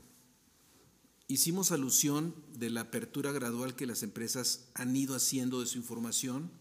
Hicimos 1.27 1.71
alusión 1.71 2.35
de 2.53 2.69
la 2.69 2.81
apertura 2.81 3.31
gradual 3.31 3.75
que 3.75 3.87
las 3.87 4.03
empresas 4.03 4.69
han 4.75 4.95
ido 4.95 5.15
haciendo 5.15 5.59
de 5.59 5.65
su 5.65 5.79
información 5.79 6.51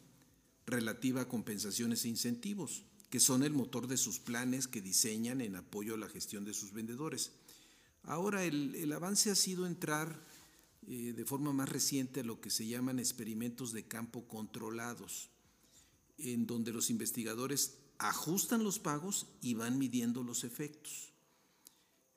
relativa 0.65 1.21
a 1.21 1.29
compensaciones 1.29 2.07
e 2.07 2.09
incentivos, 2.09 2.85
que 3.11 3.21
son 3.21 3.43
el 3.43 3.53
motor 3.53 3.87
de 3.87 3.99
sus 3.99 4.19
planes 4.19 4.69
que 4.69 4.81
diseñan 4.81 5.43
en 5.43 5.55
apoyo 5.55 5.95
a 5.95 5.99
la 5.99 6.09
gestión 6.09 6.47
de 6.47 6.55
sus 6.55 6.73
vendedores. 6.73 7.33
Ahora 8.05 8.43
el, 8.43 8.91
avance 8.93 9.31
ha 9.31 9.35
sido 9.35 9.67
entrar 9.67 10.19
eh, 10.89 11.13
de 11.15 11.25
forma 11.27 11.53
más 11.53 11.69
reciente 11.69 12.25
lo 12.25 12.41
que 12.41 12.49
se 12.49 12.67
llaman 12.67 13.01
experimentos 13.01 13.73
de 13.73 13.87
campo 13.87 14.27
controlados, 14.27 15.29
en 16.19 16.47
donde 16.47 16.73
los 16.73 16.91
investigadores 16.91 17.79
ajustan 17.99 18.63
los 18.63 18.79
pagos 18.79 19.27
y 19.41 19.55
van 19.55 19.79
midiendo 19.79 20.23
los 20.23 20.45
efectos. 20.45 21.13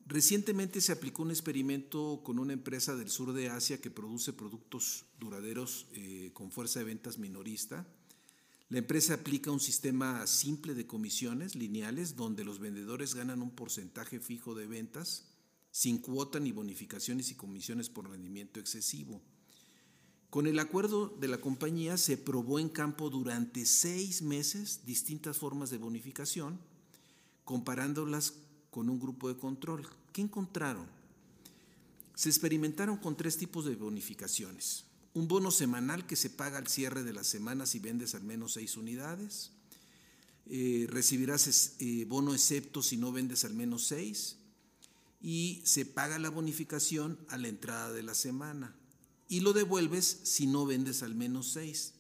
Recientemente 0.06 0.82
se 0.82 0.92
aplicó 0.92 1.22
un 1.22 1.30
experimento 1.30 2.22
con 2.24 2.40
una 2.40 2.54
empresa 2.54 2.96
del 2.96 3.10
sur 3.10 3.32
de 3.34 3.50
Asia 3.50 3.80
que 3.80 3.92
produce 3.92 4.34
productos 4.34 5.06
duraderos 5.20 5.86
eh, 5.94 6.32
con 6.34 6.52
fuerza 6.52 6.80
de 6.80 6.86
ventas 6.86 7.20
minorista. 7.20 7.86
La 8.70 8.80
empresa 8.80 9.14
aplica 9.16 9.52
un 9.52 9.60
sistema 9.60 10.26
simple 10.26 10.74
de 10.74 10.88
comisiones 10.88 11.56
lineales 11.56 12.16
donde 12.16 12.44
los 12.44 12.60
vendedores 12.60 13.14
ganan 13.14 13.42
un 13.42 13.52
porcentaje 13.52 14.20
fijo 14.20 14.56
de 14.56 14.68
ventas 14.68 15.26
sin 15.72 16.00
cuota 16.00 16.40
ni 16.40 16.52
bonificaciones 16.52 17.30
y 17.32 17.36
comisiones 17.36 17.90
por 17.90 18.10
rendimiento 18.10 18.60
excesivo. 18.60 19.22
Con 20.30 20.46
el 20.46 20.60
acuerdo 20.60 21.08
de 21.20 21.28
la 21.28 21.42
compañía 21.42 21.98
se 21.98 22.16
probó 22.16 22.60
en 22.60 22.70
campo 22.70 23.10
durante 23.10 23.66
seis 23.66 24.22
meses 24.22 24.82
distintas 24.86 25.38
formas 25.38 25.72
de 25.72 25.80
bonificación, 25.80 26.60
comparándolas 27.46 28.34
con 28.70 28.90
un 28.90 29.00
grupo 29.00 29.28
de 29.28 29.38
control. 29.38 29.88
¿Qué 30.14 30.22
encontraron? 30.22 30.86
Se 32.14 32.30
experimentaron 32.30 32.98
con 32.98 33.18
tres 33.18 33.38
tipos 33.38 33.66
de 33.66 33.76
bonificaciones. 33.76 34.86
Un 35.16 35.28
bono 35.28 35.50
semanal 35.50 36.06
que 36.06 36.16
se 36.16 36.30
paga 36.30 36.60
al 36.60 36.68
cierre 36.68 37.04
de 37.04 37.14
la 37.14 37.24
semana 37.24 37.66
si 37.66 37.80
vendes 37.80 38.14
al 38.14 38.22
menos 38.22 38.54
seis 38.54 38.78
unidades. 38.78 39.52
Eh, 40.46 40.86
recibirás 40.90 41.74
eh, 41.80 42.06
bono 42.08 42.36
excepto 42.36 42.84
si 42.84 42.98
no 42.98 43.12
vendes 43.12 43.46
al 43.46 43.56
menos 43.56 43.88
seis 43.88 44.38
y 45.22 45.62
se 45.66 45.86
paga 45.86 46.20
la 46.20 46.30
bonificación 46.30 47.18
a 47.30 47.38
la 47.38 47.48
entrada 47.48 47.92
de 47.92 48.04
la 48.04 48.14
semana 48.14 48.79
y 49.30 49.40
lo 49.40 49.54
devuelves 49.54 50.22
si 50.24 50.48
no 50.48 50.66
vendes 50.66 51.04
al 51.04 51.16
menos 51.16 51.52
seis. 51.54 51.94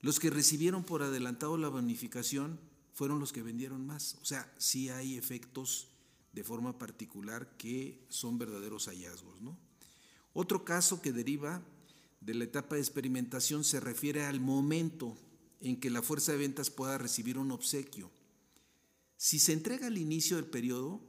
Los 0.00 0.20
que 0.20 0.30
recibieron 0.30 0.84
por 0.84 1.02
adelantado 1.02 1.58
la 1.58 1.68
bonificación 1.68 2.60
fueron 2.94 3.18
los 3.18 3.32
que 3.32 3.42
vendieron 3.42 3.86
más. 3.86 4.16
O 4.22 4.24
sea, 4.24 4.50
sí 4.56 4.88
hay 4.88 5.18
efectos 5.18 5.88
de 6.32 6.44
forma 6.44 6.78
particular 6.78 7.56
que 7.58 8.06
son 8.08 8.38
verdaderos 8.38 8.86
hallazgos. 8.86 9.40
¿no? 9.42 9.58
Otro 10.32 10.64
caso 10.64 11.02
que 11.02 11.12
deriva 11.12 11.60
de 12.20 12.34
la 12.34 12.44
etapa 12.44 12.76
de 12.76 12.82
experimentación 12.82 13.64
se 13.64 13.80
refiere 13.80 14.24
al 14.24 14.40
momento 14.40 15.16
en 15.60 15.80
que 15.80 15.90
la 15.90 16.02
fuerza 16.02 16.32
de 16.32 16.38
ventas 16.38 16.70
pueda 16.70 16.98
recibir 16.98 17.38
un 17.38 17.50
obsequio. 17.50 18.10
Si 19.16 19.40
se 19.40 19.52
entrega 19.52 19.88
al 19.88 19.98
inicio 19.98 20.36
del 20.36 20.46
periodo, 20.46 21.00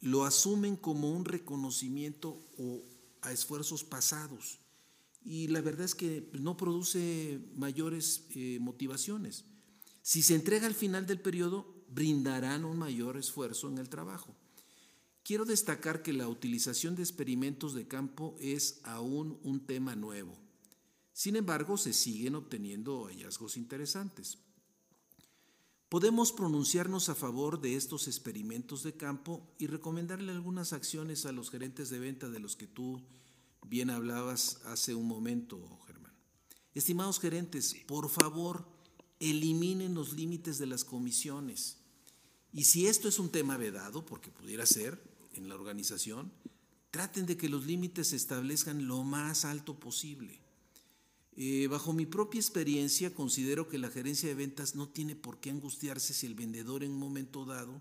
lo 0.00 0.24
asumen 0.24 0.76
como 0.76 1.12
un 1.12 1.26
reconocimiento 1.26 2.40
o 2.56 2.82
a 3.20 3.32
esfuerzos 3.32 3.84
pasados. 3.84 4.61
Y 5.24 5.48
la 5.48 5.60
verdad 5.60 5.84
es 5.84 5.94
que 5.94 6.28
no 6.32 6.56
produce 6.56 7.40
mayores 7.54 8.26
eh, 8.34 8.58
motivaciones. 8.60 9.44
Si 10.02 10.22
se 10.22 10.34
entrega 10.34 10.66
al 10.66 10.74
final 10.74 11.06
del 11.06 11.20
periodo, 11.20 11.84
brindarán 11.88 12.64
un 12.64 12.78
mayor 12.78 13.16
esfuerzo 13.16 13.68
en 13.68 13.78
el 13.78 13.88
trabajo. 13.88 14.36
Quiero 15.22 15.44
destacar 15.44 16.02
que 16.02 16.12
la 16.12 16.28
utilización 16.28 16.96
de 16.96 17.02
experimentos 17.02 17.74
de 17.74 17.86
campo 17.86 18.36
es 18.40 18.80
aún 18.82 19.38
un 19.44 19.64
tema 19.64 19.94
nuevo. 19.94 20.36
Sin 21.12 21.36
embargo, 21.36 21.76
se 21.76 21.92
siguen 21.92 22.34
obteniendo 22.34 23.04
hallazgos 23.04 23.56
interesantes. 23.56 24.38
Podemos 25.88 26.32
pronunciarnos 26.32 27.10
a 27.10 27.14
favor 27.14 27.60
de 27.60 27.76
estos 27.76 28.08
experimentos 28.08 28.82
de 28.82 28.96
campo 28.96 29.54
y 29.58 29.66
recomendarle 29.66 30.32
algunas 30.32 30.72
acciones 30.72 31.26
a 31.26 31.32
los 31.32 31.50
gerentes 31.50 31.90
de 31.90 31.98
venta 31.98 32.30
de 32.30 32.40
los 32.40 32.56
que 32.56 32.66
tú 32.66 33.02
bien 33.66 33.90
hablabas 33.90 34.60
hace 34.64 34.94
un 34.94 35.06
momento, 35.06 35.80
Germán. 35.86 36.12
Estimados 36.74 37.20
gerentes, 37.20 37.76
por 37.86 38.08
favor, 38.10 38.66
eliminen 39.20 39.94
los 39.94 40.12
límites 40.12 40.58
de 40.58 40.66
las 40.66 40.84
comisiones. 40.84 41.78
Y 42.52 42.64
si 42.64 42.86
esto 42.86 43.08
es 43.08 43.18
un 43.18 43.30
tema 43.30 43.56
vedado, 43.56 44.04
porque 44.04 44.30
pudiera 44.30 44.66
ser 44.66 45.02
en 45.34 45.48
la 45.48 45.54
organización, 45.54 46.32
traten 46.90 47.24
de 47.26 47.36
que 47.36 47.48
los 47.48 47.64
límites 47.64 48.08
se 48.08 48.16
establezcan 48.16 48.86
lo 48.86 49.02
más 49.02 49.44
alto 49.44 49.78
posible. 49.78 50.40
Eh, 51.34 51.66
bajo 51.68 51.94
mi 51.94 52.04
propia 52.04 52.40
experiencia, 52.40 53.14
considero 53.14 53.68
que 53.68 53.78
la 53.78 53.90
gerencia 53.90 54.28
de 54.28 54.34
ventas 54.34 54.74
no 54.74 54.88
tiene 54.88 55.16
por 55.16 55.40
qué 55.40 55.50
angustiarse 55.50 56.12
si 56.12 56.26
el 56.26 56.34
vendedor 56.34 56.84
en 56.84 56.90
un 56.90 56.98
momento 56.98 57.46
dado 57.46 57.80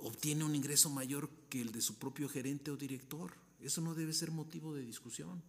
obtiene 0.00 0.44
un 0.44 0.54
ingreso 0.54 0.90
mayor 0.90 1.30
que 1.48 1.62
el 1.62 1.72
de 1.72 1.80
su 1.80 1.94
propio 1.94 2.28
gerente 2.28 2.70
o 2.70 2.76
director. 2.76 3.32
Eso 3.60 3.80
no 3.80 3.94
debe 3.94 4.12
ser 4.12 4.30
motivo 4.30 4.74
de 4.74 4.82
discusión. 4.82 5.42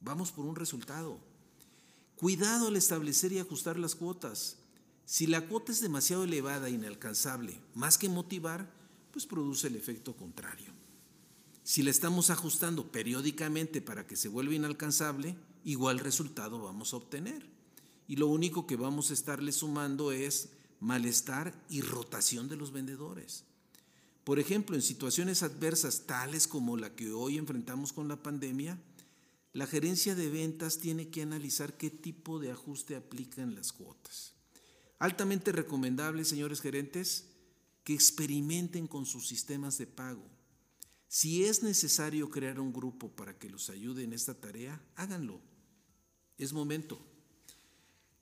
Vamos 0.00 0.32
por 0.32 0.44
un 0.44 0.56
resultado. 0.56 1.18
Cuidado 2.16 2.68
al 2.68 2.76
establecer 2.76 3.32
y 3.32 3.38
ajustar 3.38 3.78
las 3.78 3.94
cuotas. 3.94 4.56
Si 5.06 5.26
la 5.26 5.46
cuota 5.48 5.72
es 5.72 5.80
demasiado 5.80 6.24
elevada 6.24 6.68
e 6.68 6.72
inalcanzable, 6.72 7.60
más 7.74 7.98
que 7.98 8.08
motivar, 8.08 8.70
pues 9.10 9.26
produce 9.26 9.66
el 9.68 9.76
efecto 9.76 10.16
contrario. 10.16 10.72
Si 11.62 11.82
la 11.82 11.90
estamos 11.90 12.30
ajustando 12.30 12.92
periódicamente 12.92 13.80
para 13.80 14.06
que 14.06 14.16
se 14.16 14.28
vuelva 14.28 14.54
inalcanzable, 14.54 15.36
igual 15.64 15.98
resultado 15.98 16.60
vamos 16.60 16.92
a 16.92 16.96
obtener. 16.96 17.46
Y 18.06 18.16
lo 18.16 18.28
único 18.28 18.66
que 18.66 18.76
vamos 18.76 19.10
a 19.10 19.14
estarle 19.14 19.50
sumando 19.52 20.12
es 20.12 20.50
malestar 20.80 21.54
y 21.70 21.80
rotación 21.80 22.48
de 22.48 22.56
los 22.56 22.72
vendedores. 22.72 23.44
Por 24.24 24.38
ejemplo, 24.38 24.74
en 24.74 24.82
situaciones 24.82 25.42
adversas 25.42 26.06
tales 26.06 26.48
como 26.48 26.76
la 26.76 26.94
que 26.94 27.12
hoy 27.12 27.38
enfrentamos 27.38 27.92
con 27.92 28.08
la 28.08 28.22
pandemia, 28.22 28.78
la 29.52 29.66
gerencia 29.66 30.14
de 30.14 30.30
ventas 30.30 30.78
tiene 30.78 31.10
que 31.10 31.22
analizar 31.22 31.76
qué 31.76 31.90
tipo 31.90 32.40
de 32.40 32.50
ajuste 32.50 32.96
aplica 32.96 33.42
en 33.42 33.54
las 33.54 33.72
cuotas. 33.72 34.32
Altamente 34.98 35.52
recomendable, 35.52 36.24
señores 36.24 36.60
gerentes, 36.60 37.26
que 37.84 37.94
experimenten 37.94 38.86
con 38.86 39.04
sus 39.04 39.28
sistemas 39.28 39.78
de 39.78 39.86
pago. 39.86 40.24
Si 41.06 41.44
es 41.44 41.62
necesario 41.62 42.30
crear 42.30 42.58
un 42.58 42.72
grupo 42.72 43.14
para 43.14 43.38
que 43.38 43.50
los 43.50 43.70
ayude 43.70 44.02
en 44.02 44.14
esta 44.14 44.34
tarea, 44.34 44.82
háganlo 44.96 45.40
es 46.38 46.52
momento. 46.52 46.98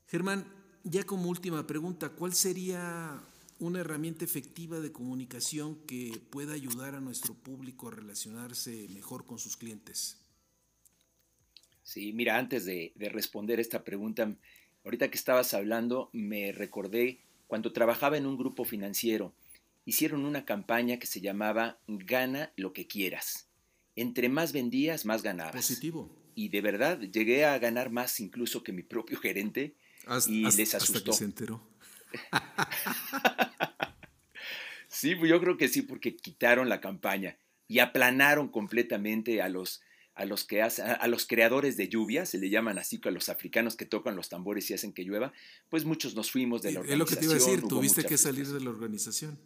Germán, 0.06 0.46
ya 0.84 1.04
como 1.04 1.28
última 1.28 1.66
pregunta, 1.66 2.10
¿cuál 2.10 2.34
sería 2.34 3.22
una 3.62 3.80
herramienta 3.80 4.24
efectiva 4.24 4.80
de 4.80 4.92
comunicación 4.92 5.76
que 5.86 6.20
pueda 6.30 6.52
ayudar 6.52 6.94
a 6.94 7.00
nuestro 7.00 7.34
público 7.34 7.88
a 7.88 7.92
relacionarse 7.92 8.88
mejor 8.90 9.24
con 9.24 9.38
sus 9.38 9.56
clientes? 9.56 10.18
Sí, 11.82 12.12
mira, 12.12 12.38
antes 12.38 12.64
de, 12.64 12.92
responder 12.96 13.60
esta 13.60 13.84
pregunta, 13.84 14.34
ahorita 14.84 15.10
que 15.10 15.16
estabas 15.16 15.54
hablando, 15.54 16.10
me 16.12 16.52
recordé 16.52 17.20
cuando 17.46 17.72
trabajaba 17.72 18.16
en 18.16 18.26
un 18.26 18.36
grupo 18.36 18.64
financiero, 18.64 19.34
hicieron 19.84 20.24
una 20.24 20.44
campaña 20.44 20.98
que 20.98 21.06
se 21.06 21.20
llamaba 21.20 21.78
Gana 21.86 22.52
lo 22.56 22.72
que 22.72 22.86
quieras. 22.86 23.48
Entre 23.94 24.28
más 24.28 24.52
vendías, 24.52 25.04
más 25.04 25.22
ganabas. 25.22 25.54
Positivo 25.54 26.22
y 26.34 26.48
de 26.48 26.60
verdad 26.60 27.00
llegué 27.00 27.44
a 27.44 27.58
ganar 27.58 27.90
más 27.90 28.20
incluso 28.20 28.62
que 28.62 28.72
mi 28.72 28.82
propio 28.82 29.18
gerente 29.18 29.74
y 30.26 30.50
les 30.56 30.74
asustó. 30.74 30.98
Hasta 30.98 31.10
que 31.10 31.16
se 31.16 31.24
enteró. 31.24 31.71
sí, 34.88 35.14
pues 35.14 35.30
yo 35.30 35.40
creo 35.40 35.56
que 35.56 35.68
sí, 35.68 35.82
porque 35.82 36.16
quitaron 36.16 36.68
la 36.68 36.80
campaña 36.80 37.36
y 37.68 37.78
aplanaron 37.78 38.48
completamente 38.48 39.42
a 39.42 39.48
los 39.48 39.82
a 40.14 40.26
los 40.26 40.44
que 40.44 40.60
a 40.60 41.06
los 41.08 41.26
creadores 41.26 41.78
de 41.78 41.88
lluvia, 41.88 42.26
se 42.26 42.36
le 42.36 42.50
llaman 42.50 42.78
así 42.78 43.00
a 43.02 43.10
los 43.10 43.30
africanos 43.30 43.76
que 43.76 43.86
tocan 43.86 44.14
los 44.14 44.28
tambores 44.28 44.70
y 44.70 44.74
hacen 44.74 44.92
que 44.92 45.04
llueva, 45.04 45.32
pues 45.70 45.86
muchos 45.86 46.14
nos 46.14 46.30
fuimos 46.30 46.60
de 46.60 46.72
la 46.72 46.80
organización. 46.80 46.92
Es 46.92 46.98
lo 46.98 47.06
que 47.06 47.16
te 47.16 47.24
iba 47.24 47.32
a 47.32 47.38
decir, 47.38 47.68
tuviste 47.68 48.04
que 48.04 48.18
salir 48.18 48.46
de 48.46 48.60
la 48.60 48.70
organización. 48.70 49.38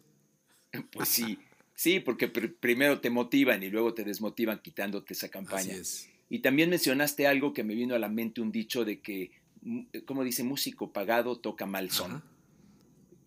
Pues 0.91 1.07
sí, 1.07 1.39
sí, 1.73 2.01
porque 2.01 2.27
primero 2.27 2.99
te 2.99 3.09
motivan 3.09 3.63
y 3.63 3.69
luego 3.69 3.93
te 3.93 4.03
desmotivan 4.03 4.59
quitándote 4.61 5.13
esa 5.13 5.29
campaña. 5.29 5.71
Así 5.71 5.79
es. 5.79 6.09
Y 6.29 6.39
también 6.39 6.69
mencionaste 6.69 7.25
algo 7.25 7.53
que 7.53 7.63
me 7.63 7.73
vino 7.73 7.95
a 7.95 7.99
la 7.99 8.09
mente, 8.09 8.41
un 8.41 8.51
dicho 8.51 8.83
de 8.83 8.99
que, 8.99 9.31
mm, 9.61 9.85
como 10.05 10.25
dice, 10.25 10.43
músico 10.43 10.91
pagado 10.91 11.39
toca 11.39 11.65
mal 11.65 11.89
son. 11.89 12.21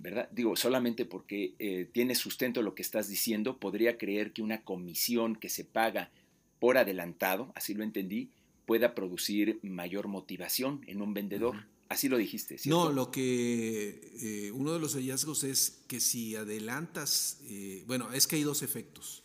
¿Verdad? 0.01 0.29
Digo, 0.33 0.57
solamente 0.57 1.05
porque 1.05 1.55
eh, 1.59 1.89
tiene 1.93 2.15
sustento 2.15 2.63
lo 2.63 2.75
que 2.75 2.83
estás 2.83 3.09
diciendo, 3.09 3.59
podría 3.59 3.99
creer 3.99 4.33
que 4.33 4.43
una 4.43 4.63
comisión 4.63 5.37
que 5.37 5.49
se 5.51 5.65
paga 5.65 6.11
por 6.59 6.79
adelantado, 6.79 7.53
así 7.55 7.75
lo 7.75 7.85
entendí, 7.85 8.31
pueda 8.65 8.95
producir 8.95 9.61
mayor 9.63 10.09
motivación 10.09 10.83
en 10.87 11.03
un 11.03 11.13
vendedor. 11.13 11.67
Así 11.89 12.09
lo 12.09 12.17
dijiste. 12.17 12.57
¿cierto? 12.57 12.85
No, 12.85 12.93
lo 12.93 13.11
que 13.11 14.01
eh, 14.23 14.51
uno 14.53 14.73
de 14.73 14.79
los 14.79 14.95
hallazgos 14.95 15.45
es 15.45 15.83
que 15.87 16.01
si 16.01 16.35
adelantas, 16.35 17.41
eh, 17.49 17.85
bueno, 17.87 18.13
es 18.13 18.27
que 18.27 18.37
hay 18.37 18.43
dos 18.43 18.63
efectos. 18.63 19.23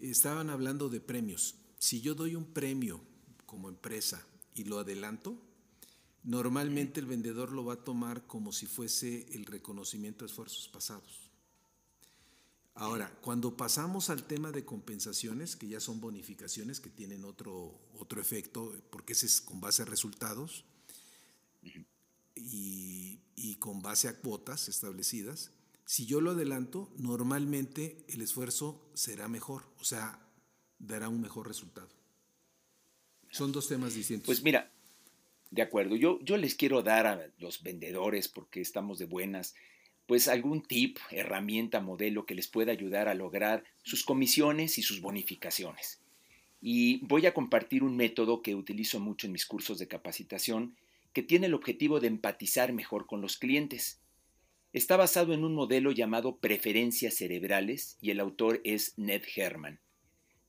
Estaban 0.00 0.48
hablando 0.48 0.88
de 0.88 1.00
premios 1.00 1.56
si 1.78 2.00
yo 2.00 2.14
doy 2.14 2.34
un 2.34 2.44
premio 2.44 3.00
como 3.46 3.68
empresa 3.68 4.26
y 4.54 4.64
lo 4.64 4.78
adelanto, 4.78 5.40
normalmente 6.28 7.00
el 7.00 7.06
vendedor 7.06 7.52
lo 7.52 7.64
va 7.64 7.72
a 7.72 7.84
tomar 7.84 8.26
como 8.26 8.52
si 8.52 8.66
fuese 8.66 9.26
el 9.32 9.46
reconocimiento 9.46 10.26
de 10.26 10.30
esfuerzos 10.30 10.68
pasados. 10.68 11.30
Ahora, 12.74 13.10
cuando 13.22 13.56
pasamos 13.56 14.10
al 14.10 14.24
tema 14.24 14.52
de 14.52 14.62
compensaciones, 14.62 15.56
que 15.56 15.68
ya 15.68 15.80
son 15.80 16.00
bonificaciones 16.00 16.80
que 16.80 16.90
tienen 16.90 17.24
otro, 17.24 17.80
otro 17.98 18.20
efecto, 18.20 18.74
porque 18.90 19.14
ese 19.14 19.24
es 19.24 19.40
con 19.40 19.62
base 19.62 19.82
a 19.82 19.86
resultados 19.86 20.66
y, 22.34 23.20
y 23.34 23.56
con 23.56 23.80
base 23.80 24.06
a 24.08 24.20
cuotas 24.20 24.68
establecidas, 24.68 25.52
si 25.86 26.04
yo 26.04 26.20
lo 26.20 26.32
adelanto, 26.32 26.92
normalmente 26.98 28.04
el 28.06 28.20
esfuerzo 28.20 28.90
será 28.92 29.28
mejor. 29.28 29.64
O 29.78 29.84
sea, 29.84 30.20
dará 30.78 31.08
un 31.08 31.22
mejor 31.22 31.48
resultado. 31.48 31.88
Son 33.30 33.50
dos 33.50 33.66
temas 33.66 33.94
distintos. 33.94 34.26
Pues 34.26 34.42
mira, 34.42 34.70
de 35.50 35.62
acuerdo, 35.62 35.96
yo, 35.96 36.18
yo 36.22 36.36
les 36.36 36.54
quiero 36.54 36.82
dar 36.82 37.06
a 37.06 37.30
los 37.38 37.62
vendedores, 37.62 38.28
porque 38.28 38.60
estamos 38.60 38.98
de 38.98 39.06
buenas, 39.06 39.54
pues 40.06 40.28
algún 40.28 40.62
tip, 40.62 40.98
herramienta, 41.10 41.80
modelo 41.80 42.26
que 42.26 42.34
les 42.34 42.48
pueda 42.48 42.72
ayudar 42.72 43.08
a 43.08 43.14
lograr 43.14 43.64
sus 43.82 44.04
comisiones 44.04 44.78
y 44.78 44.82
sus 44.82 45.00
bonificaciones. 45.00 46.00
Y 46.60 47.04
voy 47.06 47.26
a 47.26 47.34
compartir 47.34 47.82
un 47.82 47.96
método 47.96 48.42
que 48.42 48.54
utilizo 48.54 49.00
mucho 49.00 49.26
en 49.26 49.32
mis 49.32 49.46
cursos 49.46 49.78
de 49.78 49.88
capacitación 49.88 50.76
que 51.12 51.22
tiene 51.22 51.46
el 51.46 51.54
objetivo 51.54 52.00
de 52.00 52.08
empatizar 52.08 52.72
mejor 52.72 53.06
con 53.06 53.20
los 53.20 53.36
clientes. 53.36 54.00
Está 54.72 54.96
basado 54.96 55.32
en 55.32 55.44
un 55.44 55.54
modelo 55.54 55.92
llamado 55.92 56.36
preferencias 56.36 57.14
cerebrales 57.14 57.96
y 58.00 58.10
el 58.10 58.20
autor 58.20 58.60
es 58.64 58.94
Ned 58.98 59.22
Herman. 59.34 59.80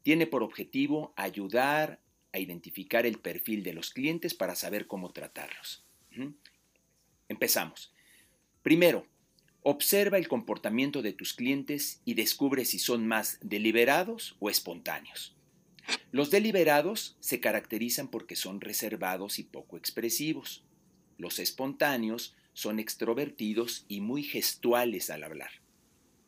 Tiene 0.03 0.27
por 0.27 0.43
objetivo 0.43 1.13
ayudar 1.15 1.99
a 2.31 2.39
identificar 2.39 3.05
el 3.05 3.19
perfil 3.19 3.63
de 3.63 3.73
los 3.73 3.91
clientes 3.91 4.33
para 4.33 4.55
saber 4.55 4.87
cómo 4.87 5.11
tratarlos. 5.11 5.83
Empezamos. 7.27 7.93
Primero, 8.61 9.07
observa 9.61 10.17
el 10.17 10.27
comportamiento 10.27 11.01
de 11.01 11.13
tus 11.13 11.33
clientes 11.33 12.01
y 12.05 12.13
descubre 12.13 12.65
si 12.65 12.79
son 12.79 13.07
más 13.07 13.39
deliberados 13.41 14.35
o 14.39 14.49
espontáneos. 14.49 15.35
Los 16.11 16.29
deliberados 16.29 17.15
se 17.19 17.39
caracterizan 17.39 18.09
porque 18.09 18.35
son 18.35 18.61
reservados 18.61 19.39
y 19.39 19.43
poco 19.43 19.77
expresivos. 19.77 20.63
Los 21.17 21.39
espontáneos 21.39 22.35
son 22.53 22.79
extrovertidos 22.79 23.85
y 23.87 24.01
muy 24.01 24.23
gestuales 24.23 25.09
al 25.09 25.23
hablar. 25.23 25.51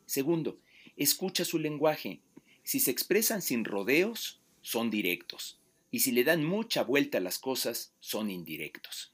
Segundo, 0.05 0.59
escucha 0.95 1.45
su 1.45 1.59
lenguaje 1.59 2.21
si 2.63 2.79
se 2.79 2.91
expresan 2.91 3.41
sin 3.41 3.65
rodeos, 3.65 4.39
son 4.61 4.89
directos, 4.91 5.59
y 5.91 5.99
si 5.99 6.11
le 6.13 6.23
dan 6.23 6.43
mucha 6.43 6.83
vuelta 6.83 7.17
a 7.17 7.21
las 7.21 7.37
cosas, 7.37 7.93
son 7.99 8.29
indirectos. 8.31 9.13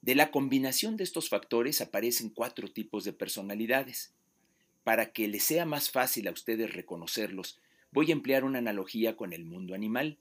De 0.00 0.14
la 0.14 0.30
combinación 0.30 0.96
de 0.96 1.04
estos 1.04 1.28
factores 1.28 1.82
aparecen 1.82 2.30
cuatro 2.30 2.68
tipos 2.68 3.04
de 3.04 3.12
personalidades. 3.12 4.14
para 4.82 5.12
que 5.12 5.28
les 5.28 5.44
sea 5.44 5.66
más 5.66 5.90
fácil 5.90 6.26
a 6.26 6.32
ustedes 6.32 6.72
reconocerlos, 6.72 7.60
voy 7.92 8.08
a 8.08 8.14
emplear 8.14 8.44
una 8.44 8.60
analogía 8.60 9.14
con 9.14 9.34
el 9.34 9.44
mundo 9.44 9.74
animal. 9.74 10.18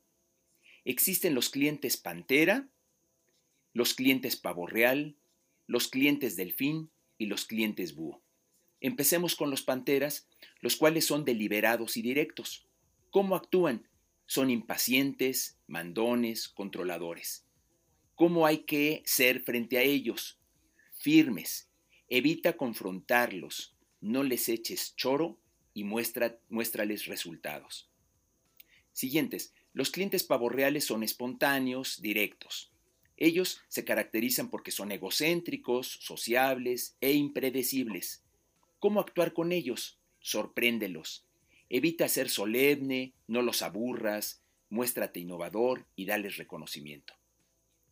Existen 0.83 1.33
los 1.33 1.49
clientes 1.49 1.95
pantera, 1.95 2.67
los 3.73 3.93
clientes 3.93 4.35
pavo 4.35 4.67
real, 4.67 5.15
los 5.65 5.87
clientes 5.87 6.35
delfín 6.35 6.89
y 7.17 7.27
los 7.27 7.45
clientes 7.45 7.95
búho. 7.95 8.21
Empecemos 8.81 9.35
con 9.35 9.49
los 9.49 9.61
panteras, 9.61 10.27
los 10.59 10.75
cuales 10.75 11.05
son 11.05 11.23
deliberados 11.23 11.95
y 11.95 12.01
directos. 12.01 12.67
¿Cómo 13.11 13.37
actúan? 13.37 13.88
Son 14.29 14.51
impacientes, 14.51 15.57
mandones, 15.65 16.49
controladores. 16.49 17.47
¿Cómo 18.13 18.45
hay 18.45 18.59
que 18.59 19.01
ser 19.03 19.41
frente 19.41 19.79
a 19.79 19.81
ellos? 19.81 20.37
Firmes. 20.93 21.67
Evita 22.09 22.55
confrontarlos. 22.55 23.75
No 24.01 24.21
les 24.21 24.47
eches 24.47 24.95
choro 24.95 25.39
y 25.73 25.83
muestra, 25.83 26.39
muéstrales 26.47 27.07
resultados. 27.07 27.89
Siguientes. 28.93 29.55
Los 29.73 29.89
clientes 29.89 30.23
pavorreales 30.23 30.85
son 30.85 31.01
espontáneos, 31.01 31.99
directos. 31.99 32.71
Ellos 33.17 33.61
se 33.67 33.83
caracterizan 33.83 34.51
porque 34.51 34.69
son 34.69 34.91
egocéntricos, 34.91 35.87
sociables 36.01 36.95
e 37.01 37.13
impredecibles. 37.13 38.23
¿Cómo 38.77 38.99
actuar 38.99 39.33
con 39.33 39.51
ellos? 39.51 39.97
Sorpréndelos. 40.19 41.25
Evita 41.69 42.07
ser 42.07 42.29
solemne, 42.29 43.13
no 43.27 43.41
los 43.41 43.61
aburras, 43.61 44.41
muéstrate 44.69 45.19
innovador 45.19 45.85
y 45.95 46.05
dales 46.05 46.37
reconocimiento. 46.37 47.13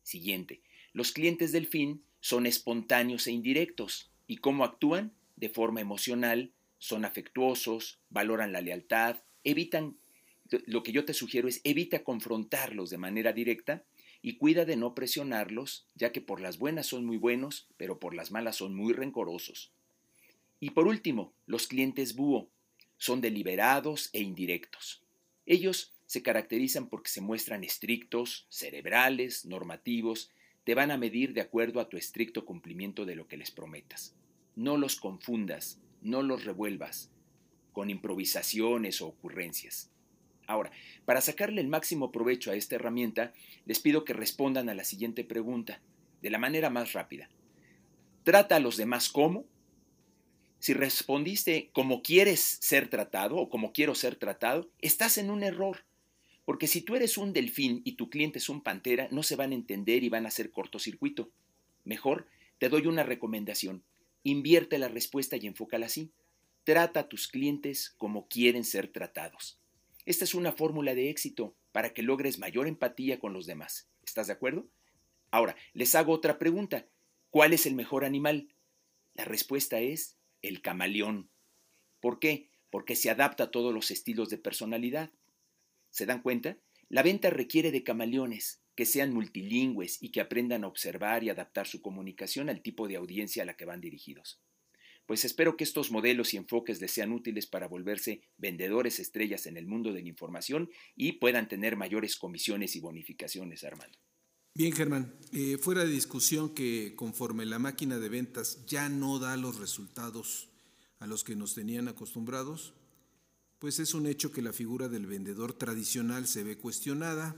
Siguiente. 0.04 0.62
Los 0.94 1.12
clientes 1.12 1.52
del 1.52 1.68
fin 1.68 2.04
son 2.20 2.46
espontáneos 2.46 3.28
e 3.28 3.32
indirectos. 3.32 4.10
¿Y 4.26 4.38
cómo 4.38 4.64
actúan? 4.64 5.14
De 5.36 5.50
forma 5.50 5.82
emocional, 5.82 6.52
son 6.80 7.06
afectuosos, 7.06 8.00
valoran 8.10 8.52
la 8.52 8.62
lealtad, 8.62 9.18
evitan, 9.44 9.98
lo 10.66 10.82
que 10.82 10.92
yo 10.92 11.06
te 11.06 11.14
sugiero 11.14 11.48
es 11.48 11.62
evita 11.64 12.04
confrontarlos 12.04 12.90
de 12.90 12.98
manera 12.98 13.34
directa 13.34 13.84
y 14.22 14.38
cuida 14.38 14.66
de 14.66 14.76
no 14.76 14.96
presionarlos, 14.96 15.88
ya 15.94 16.12
que 16.12 16.22
por 16.22 16.42
las 16.42 16.58
buenas 16.58 16.88
son 16.88 17.06
muy 17.06 17.18
buenos, 17.18 17.68
pero 17.78 18.00
por 18.00 18.16
las 18.16 18.32
malas 18.32 18.56
son 18.56 18.76
muy 18.76 18.94
rencorosos. 18.94 19.72
Y 20.60 20.72
por 20.72 20.88
último, 20.88 21.34
los 21.46 21.68
clientes 21.68 22.16
búho 22.16 22.50
son 22.98 23.22
deliberados 23.22 24.10
e 24.14 24.22
indirectos. 24.22 25.04
Ellos 25.46 25.94
se 26.06 26.22
caracterizan 26.24 26.90
porque 26.90 27.10
se 27.10 27.22
muestran 27.22 27.64
estrictos, 27.64 28.48
cerebrales, 28.50 29.46
normativos, 29.46 30.32
te 30.64 30.76
van 30.76 30.92
a 30.92 30.98
medir 30.98 31.34
de 31.34 31.42
acuerdo 31.42 31.80
a 31.80 31.90
tu 31.90 31.98
estricto 31.98 32.46
cumplimiento 32.46 33.06
de 33.06 33.16
lo 33.16 33.28
que 33.28 33.38
les 33.38 33.52
prometas. 33.52 34.16
No 34.56 34.78
los 34.78 34.98
confundas, 34.98 35.80
no 36.02 36.22
los 36.22 36.44
revuelvas 36.44 37.12
con 37.72 37.90
improvisaciones 37.90 39.02
o 39.02 39.08
ocurrencias. 39.08 39.92
Ahora, 40.48 40.72
para 41.06 41.22
sacarle 41.22 41.62
el 41.62 41.68
máximo 41.68 42.12
provecho 42.12 42.52
a 42.52 42.56
esta 42.56 42.76
herramienta, 42.76 43.34
les 43.66 43.80
pido 43.80 44.04
que 44.04 44.14
respondan 44.14 44.70
a 44.70 44.74
la 44.74 44.84
siguiente 44.84 45.24
pregunta, 45.24 45.82
de 46.22 46.30
la 46.30 46.40
manera 46.40 46.70
más 46.70 46.94
rápida. 46.94 47.30
¿Trata 48.24 48.56
a 48.56 48.60
los 48.60 48.78
demás 48.78 49.10
como? 49.10 49.46
Si 50.68 50.74
respondiste 50.74 51.70
como 51.72 52.02
quieres 52.02 52.42
ser 52.60 52.90
tratado 52.90 53.38
o 53.38 53.48
como 53.48 53.72
quiero 53.72 53.96
ser 53.96 54.18
tratado, 54.18 54.70
estás 54.80 55.18
en 55.18 55.30
un 55.30 55.42
error. 55.42 55.86
Porque 56.44 56.68
si 56.68 56.82
tú 56.82 56.98
eres 56.98 57.18
un 57.18 57.32
delfín 57.32 57.82
y 57.86 57.94
tu 57.94 58.10
cliente 58.10 58.40
es 58.40 58.50
un 58.50 58.60
pantera, 58.60 59.08
no 59.10 59.24
se 59.24 59.38
van 59.38 59.54
a 59.54 59.56
entender 59.56 60.04
y 60.04 60.10
van 60.10 60.26
a 60.26 60.28
hacer 60.28 60.52
cortocircuito. 60.52 61.32
Mejor, 61.86 62.28
te 62.58 62.68
doy 62.68 62.86
una 62.86 63.04
recomendación. 63.04 63.82
Invierte 64.24 64.78
la 64.78 64.90
respuesta 64.90 65.38
y 65.38 65.48
enfócala 65.48 65.86
así. 65.86 66.12
Trata 66.66 67.00
a 67.00 67.08
tus 67.08 67.30
clientes 67.30 67.96
como 67.96 68.28
quieren 68.28 68.66
ser 68.66 68.90
tratados. 68.90 69.62
Esta 70.06 70.26
es 70.26 70.36
una 70.36 70.52
fórmula 70.52 70.96
de 70.96 71.10
éxito 71.10 71.56
para 71.72 71.94
que 71.94 72.04
logres 72.04 72.40
mayor 72.40 72.68
empatía 72.68 73.22
con 73.22 73.32
los 73.32 73.46
demás. 73.46 73.88
¿Estás 74.06 74.28
de 74.28 74.34
acuerdo? 74.34 74.68
Ahora, 75.32 75.56
les 75.72 75.96
hago 75.96 76.12
otra 76.12 76.38
pregunta. 76.38 76.88
¿Cuál 77.30 77.54
es 77.54 77.66
el 77.66 77.74
mejor 77.74 78.04
animal? 78.04 78.50
La 79.16 79.24
respuesta 79.24 79.80
es 79.80 80.17
el 80.42 80.62
camaleón. 80.62 81.30
¿Por 82.00 82.20
qué? 82.20 82.50
Porque 82.70 82.96
se 82.96 83.10
adapta 83.10 83.46
a 83.46 83.52
todos 83.52 83.74
los 83.74 83.92
estilos 83.92 84.30
de 84.30 84.38
personalidad. 84.38 85.12
¿Se 85.90 86.06
dan 86.06 86.22
cuenta? 86.22 86.58
La 86.90 87.04
venta 87.04 87.30
requiere 87.30 87.72
de 87.72 87.84
camaleones, 87.84 88.62
que 88.76 88.86
sean 88.86 89.14
multilingües 89.14 90.02
y 90.02 90.12
que 90.12 90.22
aprendan 90.22 90.64
a 90.64 90.68
observar 90.68 91.24
y 91.24 91.30
adaptar 91.30 91.68
su 91.68 91.82
comunicación 91.82 92.50
al 92.50 92.62
tipo 92.62 92.88
de 92.88 92.96
audiencia 92.96 93.44
a 93.44 93.46
la 93.46 93.58
que 93.58 93.66
van 93.66 93.82
dirigidos. 93.82 94.40
Pues 95.08 95.24
espero 95.24 95.56
que 95.56 95.64
estos 95.64 95.90
modelos 95.90 96.34
y 96.34 96.38
enfoques 96.38 96.82
les 96.82 96.92
sean 96.92 97.14
útiles 97.14 97.48
para 97.48 97.68
volverse 97.68 98.22
vendedores 98.38 99.00
estrellas 99.00 99.48
en 99.48 99.56
el 99.56 99.66
mundo 99.66 99.94
de 99.94 100.02
la 100.02 100.10
información 100.10 100.70
y 100.96 101.14
puedan 101.14 101.48
tener 101.48 101.78
mayores 101.78 102.18
comisiones 102.18 102.76
y 102.76 102.82
bonificaciones, 102.82 103.64
Armando. 103.64 103.98
Bien, 104.58 104.74
Germán, 104.74 105.14
eh, 105.34 105.60
fuera 105.60 105.86
de 105.86 105.92
discusión 105.92 106.50
que 106.50 106.96
conforme 106.96 107.46
la 107.46 107.60
máquina 107.60 108.00
de 108.00 108.10
ventas 108.10 108.66
ya 108.66 108.90
no 108.90 109.20
da 109.20 109.38
los 109.38 109.60
resultados 109.60 110.50
a 110.98 111.06
los 111.06 111.24
que 111.24 111.36
nos 111.36 111.54
tenían 111.54 111.88
acostumbrados, 111.88 112.74
pues 113.60 113.78
es 113.78 113.94
un 113.94 114.08
hecho 114.08 114.32
que 114.32 114.42
la 114.42 114.54
figura 114.54 114.90
del 114.90 115.06
vendedor 115.06 115.54
tradicional 115.54 116.28
se 116.28 116.44
ve 116.44 116.58
cuestionada, 116.58 117.36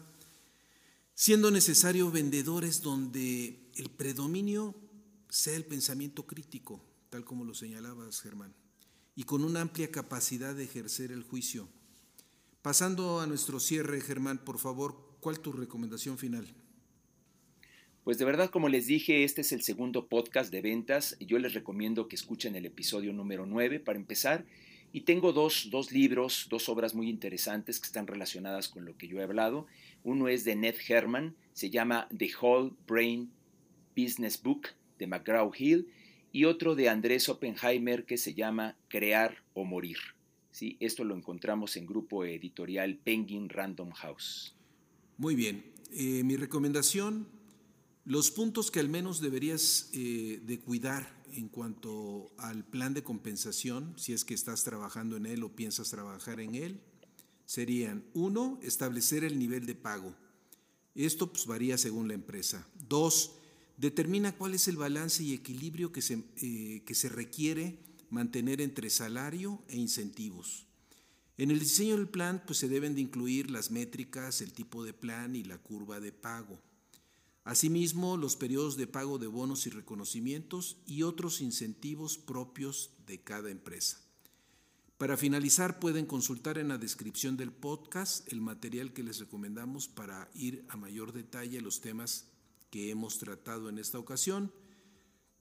siendo 1.13 1.51
necesario 1.51 2.09
vendedores 2.09 2.81
donde 2.81 3.69
el 3.75 3.89
predominio 3.89 4.73
sea 5.27 5.57
el 5.57 5.65
pensamiento 5.65 6.25
crítico, 6.25 6.81
tal 7.09 7.25
como 7.25 7.43
lo 7.43 7.53
señalabas, 7.53 8.21
Germán, 8.21 8.55
y 9.17 9.25
con 9.25 9.43
una 9.43 9.59
amplia 9.59 9.91
capacidad 9.91 10.55
de 10.55 10.63
ejercer 10.63 11.11
el 11.11 11.23
juicio. 11.23 11.67
Pasando 12.61 13.19
a 13.19 13.27
nuestro 13.27 13.59
cierre, 13.59 13.99
Germán, 13.99 14.37
por 14.37 14.57
favor, 14.57 15.17
¿cuál 15.19 15.41
tu 15.41 15.51
recomendación 15.51 16.17
final? 16.17 16.55
Pues 18.09 18.17
de 18.17 18.25
verdad, 18.25 18.49
como 18.49 18.69
les 18.69 18.87
dije, 18.87 19.23
este 19.23 19.41
es 19.41 19.51
el 19.51 19.61
segundo 19.61 20.07
podcast 20.07 20.51
de 20.51 20.63
ventas. 20.63 21.15
Yo 21.19 21.37
les 21.37 21.53
recomiendo 21.53 22.07
que 22.07 22.15
escuchen 22.15 22.55
el 22.55 22.65
episodio 22.65 23.13
número 23.13 23.45
9 23.45 23.79
para 23.79 23.99
empezar. 23.99 24.45
Y 24.91 25.01
tengo 25.01 25.31
dos, 25.31 25.67
dos 25.69 25.91
libros, 25.91 26.47
dos 26.49 26.69
obras 26.69 26.95
muy 26.95 27.07
interesantes 27.07 27.79
que 27.79 27.85
están 27.85 28.07
relacionadas 28.07 28.67
con 28.67 28.83
lo 28.83 28.97
que 28.97 29.07
yo 29.07 29.19
he 29.19 29.23
hablado. 29.23 29.67
Uno 30.03 30.27
es 30.27 30.43
de 30.43 30.55
Ned 30.55 30.73
Herman, 30.87 31.35
se 31.53 31.69
llama 31.69 32.07
The 32.17 32.31
Whole 32.41 32.71
Brain 32.87 33.29
Business 33.95 34.41
Book 34.41 34.69
de 34.97 35.05
McGraw 35.05 35.51
Hill 35.55 35.89
y 36.31 36.45
otro 36.45 36.73
de 36.73 36.89
Andrés 36.89 37.29
Oppenheimer 37.29 38.05
que 38.05 38.17
se 38.17 38.33
llama 38.33 38.75
Crear 38.87 39.43
o 39.53 39.65
Morir. 39.65 39.99
¿Sí? 40.49 40.77
Esto 40.79 41.03
lo 41.03 41.15
encontramos 41.15 41.77
en 41.77 41.85
grupo 41.85 42.25
editorial 42.25 42.95
Penguin 42.95 43.49
Random 43.49 43.91
House. 43.91 44.55
Muy 45.19 45.35
bien. 45.35 45.63
Eh, 45.91 46.23
mi 46.23 46.37
recomendación, 46.37 47.27
los 48.09 48.31
puntos 48.31 48.71
que 48.71 48.79
al 48.79 48.89
menos 48.89 49.21
deberías 49.21 49.91
eh, 49.93 50.41
de 50.43 50.59
cuidar 50.59 51.15
en 51.31 51.47
cuanto 51.47 52.31
al 52.39 52.65
plan 52.65 52.95
de 52.95 53.03
compensación, 53.03 53.93
si 53.99 54.13
es 54.13 54.25
que 54.25 54.33
estás 54.33 54.63
trabajando 54.63 55.15
en 55.15 55.27
él 55.27 55.43
o 55.43 55.55
piensas 55.55 55.91
trabajar 55.91 56.39
en 56.39 56.55
él, 56.55 56.81
serían, 57.45 58.03
uno, 58.15 58.57
establecer 58.63 59.23
el 59.23 59.37
nivel 59.37 59.67
de 59.67 59.75
pago. 59.75 60.15
Esto 60.95 61.31
pues, 61.31 61.45
varía 61.45 61.77
según 61.77 62.07
la 62.07 62.15
empresa. 62.15 62.67
Dos, 62.87 63.33
determina 63.77 64.35
cuál 64.35 64.55
es 64.55 64.67
el 64.67 64.77
balance 64.77 65.23
y 65.23 65.35
equilibrio 65.35 65.91
que 65.91 66.01
se, 66.01 66.23
eh, 66.37 66.81
que 66.87 66.95
se 66.95 67.09
requiere 67.09 67.77
mantener 68.09 68.59
entre 68.59 68.89
salario 68.89 69.61
e 69.67 69.77
incentivos. 69.77 70.65
En 71.37 71.51
el 71.51 71.59
diseño 71.59 71.95
del 71.95 72.09
plan 72.09 72.41
pues, 72.43 72.57
se 72.57 72.69
deben 72.69 72.95
de 72.95 73.01
incluir 73.01 73.51
las 73.51 73.69
métricas, 73.69 74.41
el 74.41 74.51
tipo 74.51 74.83
de 74.83 74.93
plan 74.93 75.35
y 75.35 75.43
la 75.43 75.59
curva 75.59 75.99
de 75.99 76.11
pago. 76.11 76.59
Asimismo, 77.43 78.17
los 78.17 78.35
periodos 78.35 78.77
de 78.77 78.87
pago 78.87 79.17
de 79.17 79.27
bonos 79.27 79.65
y 79.65 79.69
reconocimientos 79.69 80.77
y 80.85 81.03
otros 81.03 81.41
incentivos 81.41 82.17
propios 82.17 82.91
de 83.07 83.21
cada 83.21 83.49
empresa. 83.49 84.01
Para 84.97 85.15
finalizar, 85.15 85.79
pueden 85.79 86.05
consultar 86.05 86.57
en 86.57 86.67
la 86.67 86.77
descripción 86.77 87.37
del 87.37 87.53
podcast 87.53 88.29
el 88.33 88.41
material 88.41 88.91
que 88.91 89.01
les 89.01 89.19
recomendamos 89.19 89.87
para 89.87 90.29
ir 90.33 90.65
a 90.67 90.75
mayor 90.75 91.13
detalle 91.13 91.61
los 91.61 91.79
temas 91.79 92.27
que 92.69 92.91
hemos 92.91 93.17
tratado 93.17 93.69
en 93.69 93.79
esta 93.79 93.97
ocasión. 93.97 94.51